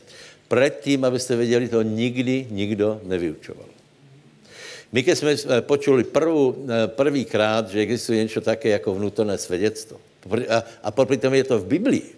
[0.48, 3.66] Předtím, abyste věděli, to nikdy nikdo nevyučoval.
[4.92, 10.00] My, když jsme eh, počuli prvou, eh, prvýkrát, že existuje něco také jako vnútorné svědectvo,
[10.48, 12.14] a, a potom je to v Biblii,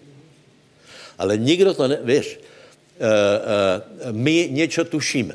[1.18, 2.40] ale nikdo to ne, víš,
[4.10, 5.34] my něco tušíme.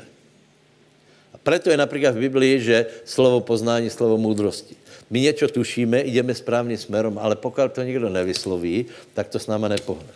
[1.34, 4.76] A proto je například v Biblii, že slovo poznání, slovo moudrosti.
[5.12, 9.68] My něco tušíme, jdeme správným směrem, ale pokud to nikdo nevysloví, tak to s náma
[9.68, 10.08] nepohne.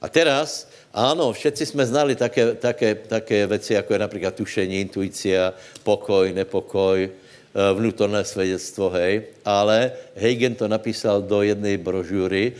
[0.00, 5.54] A teraz Áno, všetci jsme znali také, také, také věci, jako je například tušení, intuícia,
[5.82, 9.22] pokoj, nepokoj, eh, vnútorné svědectvo, hej.
[9.44, 12.58] Ale Hagen to napísal do jedné brožury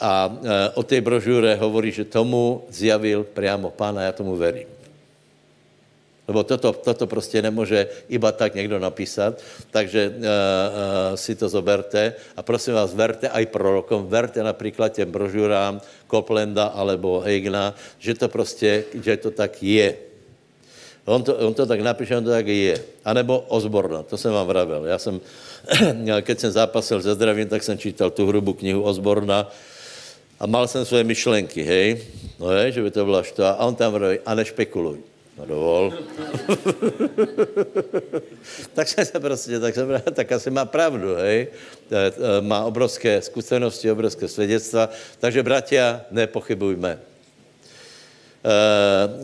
[0.00, 4.79] a eh, o té brožure hovorí, že tomu zjavil priamo pána, já tomu verím.
[6.30, 9.42] Lebo toto, toto prostě nemůže iba tak někdo napísat,
[9.74, 15.10] takže uh, uh, si to zoberte a prosím vás, verte aj prorokom, verte například těm
[15.10, 19.90] brožurám Koplenda alebo Hegna, že to prostě, že to tak je.
[21.10, 22.78] On to, on to tak napíše, on to tak je.
[23.02, 24.86] A nebo Ozborna, to jsem vám vravil.
[24.86, 25.20] Já jsem,
[26.22, 29.50] keď jsem zápasil se zdravím, tak jsem čítal tu hrubu knihu Ozborna
[30.38, 32.06] a mal jsem svoje myšlenky, hej,
[32.38, 33.42] no je, že by to byla što.
[33.44, 35.10] A on tam vraví, a nešpekuluj.
[35.40, 35.92] No dovol.
[38.74, 41.48] tak jsem se prostě, tak, jsem, tak asi má pravdu, hej.
[42.40, 44.88] Má obrovské zkušenosti, obrovské svědectva.
[45.18, 46.90] Takže, bratia, nepochybujme.
[46.92, 47.00] E,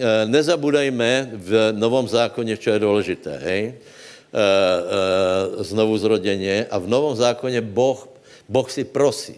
[0.01, 3.75] e, nezabudajme v Novom zákoně, co je důležité, hej.
[5.59, 6.67] Znovu zrodeně.
[6.71, 8.09] A v Novom zákoně Boh,
[8.49, 9.37] boh si prosí,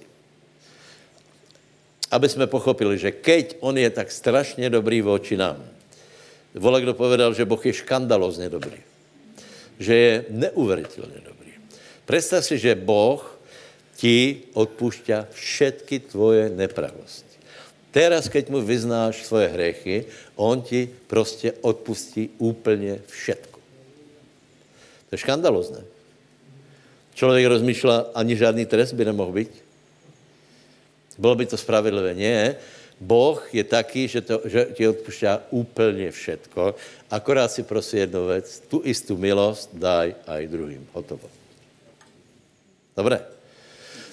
[2.11, 5.78] aby jsme pochopili, že keď On je tak strašně dobrý voči nám,
[6.59, 8.78] Vole, kdo povedal, že Boh je škandalozně dobrý.
[9.78, 11.52] Že je neuveritelně dobrý.
[12.04, 13.38] Představ si, že Boh
[13.96, 17.38] ti odpušťa všetky tvoje nepravosti.
[17.90, 20.06] Teraz, keď mu vyznáš svoje hriechy,
[20.36, 23.59] on ti prostě odpustí úplně všetko.
[25.09, 25.82] To je škandalozné.
[27.14, 29.50] Člověk rozmýšlá, ani žádný trest by nemohl být.
[31.18, 32.14] Bylo by to spravedlivé.
[32.14, 32.54] Nie.
[32.99, 36.74] Boh je taký, že, to, že ti odpušťá úplně všetko.
[37.11, 40.82] Akorát si prosí jednu věc, tu istou milost daj aj druhým.
[40.92, 41.30] Hotovo.
[42.96, 43.22] Dobré.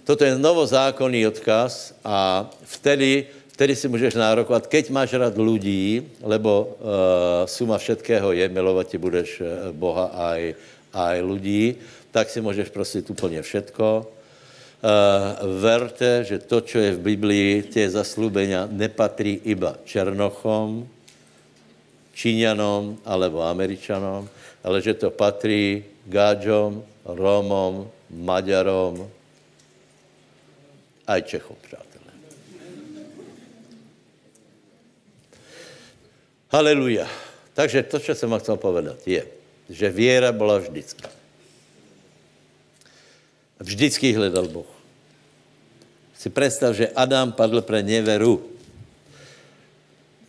[0.06, 3.26] Toto je novozákonný odkaz a vtedy,
[3.58, 9.02] vtedy si můžeš nárokovat, keď máš rád lidí, lebo uh, suma všetkého je, milovat ti
[9.02, 10.54] budeš eh, Boha aj,
[10.94, 11.82] aj lidí,
[12.14, 14.15] tak si můžeš prosit úplně všetko.
[14.86, 20.86] Uh, verte, že to, co je v Biblii, tie zaslúbenia nepatrí iba Černochom,
[22.14, 24.30] Číňanom alebo Američanom,
[24.62, 29.10] ale že to patrí Gáďom, Rómom, Maďarom,
[31.10, 32.14] aj Čechom, přátelé.
[36.54, 37.10] Haleluja.
[37.58, 39.26] Takže to, co jsem chcel povedat, je,
[39.70, 41.10] že věra byla vždycky.
[43.60, 44.75] Vždycky hledal Boh.
[46.26, 48.42] Si představ, že Adam padl pre neveru.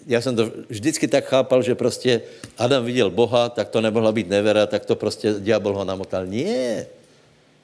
[0.05, 2.21] Já jsem to vždycky tak chápal, že prostě
[2.61, 6.29] Adam viděl Boha, tak to nemohla být nevera, tak to prostě diabol ho namotal.
[6.29, 6.87] Nie.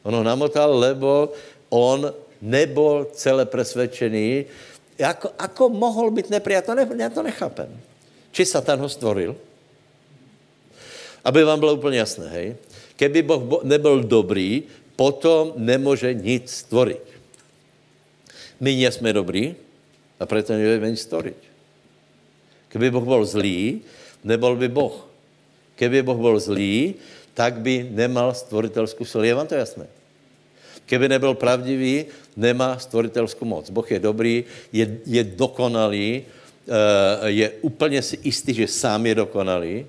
[0.00, 1.36] On ho namotal, lebo
[1.68, 2.08] on
[2.40, 4.48] nebol celé presvedčený.
[4.96, 6.72] Ako, ako mohl být nepriateľ?
[6.72, 7.68] Ne, já to nechápem.
[8.32, 9.36] Či Satan ho stvoril?
[11.20, 12.56] Aby vám bylo úplně jasné, hej?
[12.96, 14.64] Keby Boh nebyl dobrý,
[14.96, 17.11] potom nemůže nic stvorit.
[18.62, 19.58] My nejsme dobrý
[20.16, 21.50] a proto nevieme nic stvoriť.
[22.70, 23.82] Keby Boh byl zlý,
[24.22, 25.02] nebol by Boh.
[25.74, 26.94] Keby Boh byl zlý,
[27.34, 29.26] tak by nemal stvoritelskou silu.
[29.26, 29.90] Je vám to jasné?
[30.86, 32.06] Keby nebyl pravdivý,
[32.38, 33.66] nemá stvoritelskou moc.
[33.70, 39.86] Boh je dobrý, je, je dokonalý, eh, je úplně si jistý, že sám je dokonalý.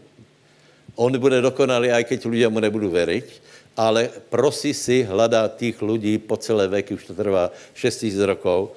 [0.95, 3.25] On bude dokonalý, aj keď ľudia mu nebudou veriť,
[3.77, 8.71] ale prosí si, hledá těch lidí po celé veky, už to trvá 6 000 rokov,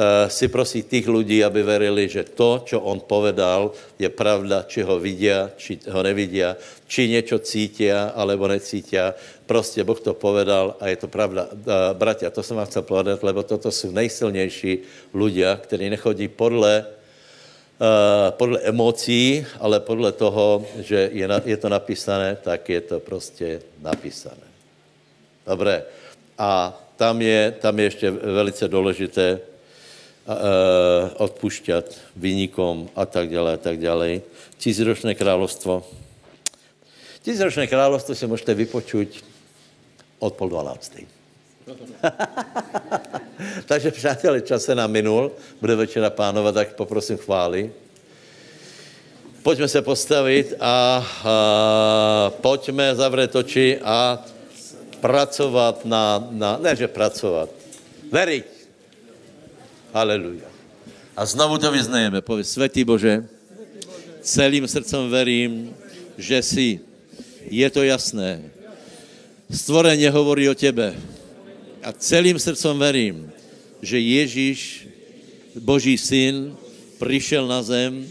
[0.00, 4.80] Eh, si prosí těch lidí, aby verili, že to, co on povedal, je pravda, či
[4.80, 9.12] ho vidia, či ho nevidia, či něco cítia, alebo necítia.
[9.46, 11.52] Prostě Boh to povedal a je to pravda.
[11.52, 14.78] Eh, bratia, to jsem vám chcel povedat, lebo toto jsou nejsilnější
[15.12, 16.86] ľudia, kteří nechodí podle,
[18.30, 23.62] podle emocí, ale podle toho, že je, na, je to napísané, tak je to prostě
[23.80, 24.44] napísané.
[25.46, 25.84] Dobré.
[26.38, 31.84] A tam je, tam je ještě velice důležité, uh, odpušťat
[32.16, 34.20] vynikom a tak dále, a tak dále.
[34.58, 35.84] Tisíročné královstvo.
[37.22, 39.24] Tisíročné královstvo si můžete vypočuť
[40.20, 41.19] od pol dvanáctej.
[43.66, 47.72] Takže přátelé, čas se nám minul, bude večera pánovat, tak poprosím chvály.
[49.42, 54.24] Pojďme se postavit a, a pojďme zavřít oči a
[55.00, 57.48] pracovat na, na, ne že pracovat,
[58.12, 58.60] veriť
[59.90, 60.46] Haleluja.
[61.16, 62.22] A znovu to vyznajeme.
[62.22, 63.26] Pověz, světý Bože,
[64.22, 65.74] celým srdcem verím,
[66.18, 66.80] že jsi.
[67.50, 68.42] Je to jasné.
[69.50, 70.94] Stvoreně hovorí o tebe.
[71.82, 73.32] A celým srdcem verím,
[73.82, 74.88] že Ježíš,
[75.56, 76.56] Boží syn,
[77.00, 78.04] přišel na zem,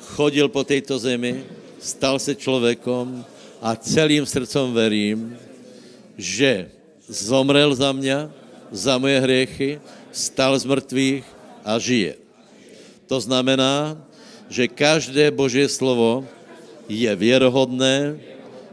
[0.00, 1.44] chodil po této zemi,
[1.80, 3.24] stal se člověkom
[3.62, 5.36] a celým srdcem verím,
[6.18, 6.68] že
[7.08, 8.28] zomrel za mě,
[8.70, 9.80] za moje hriechy,
[10.12, 11.24] stal z mrtvých
[11.64, 12.14] a žije.
[13.06, 13.96] To znamená,
[14.48, 16.28] že každé Boží slovo
[16.88, 18.20] je věrohodné,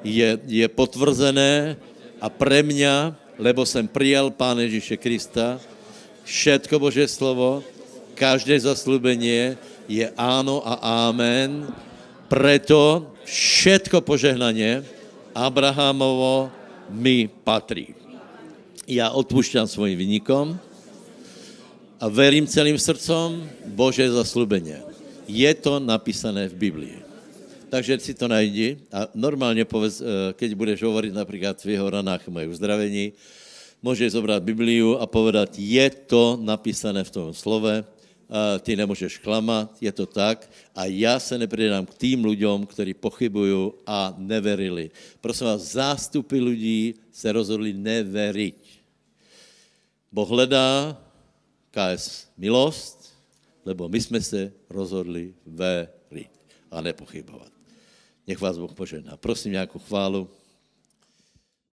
[0.04, 1.78] je, je potvrzené
[2.22, 5.58] a pre mňa, lebo jsem přijal Pána Ježíše Krista,
[6.24, 7.66] všetko Boží slovo,
[8.14, 9.58] každé zaslubenie
[9.89, 10.78] je áno a
[11.10, 11.66] amen,
[12.30, 14.86] preto všetko požehnanie
[15.34, 16.54] Abrahamovo
[16.94, 17.98] mi patrí.
[18.86, 20.60] Já odpušťám svojim vynikom,
[22.02, 23.46] a verím celým srdcom
[23.78, 24.82] Bože zaslubeně.
[25.30, 27.01] Je to napísané v Biblii.
[27.72, 32.28] Takže si to najdi a normálně povedz, eh, keď budeš hovoriť například v jeho ranách
[32.28, 33.16] moje uzdravení,
[33.80, 37.88] můžeš zobrat Bibliu a povedat, je to napísané v tom slove,
[38.60, 43.72] ty nemůžeš klamat, je to tak a já se nepřidám k tým lidem, kteří pochybují
[43.88, 44.92] a neverili.
[45.22, 48.56] Prosím vás, zástupy lidí se rozhodli neveriť.
[50.12, 50.96] Boh hledá
[51.72, 53.12] KS milost,
[53.66, 56.32] lebo my jsme se rozhodli veriť
[56.72, 57.61] a nepochybovat.
[58.28, 59.18] Nech vás Boh požehná.
[59.18, 60.30] Prosím nějakou chválu.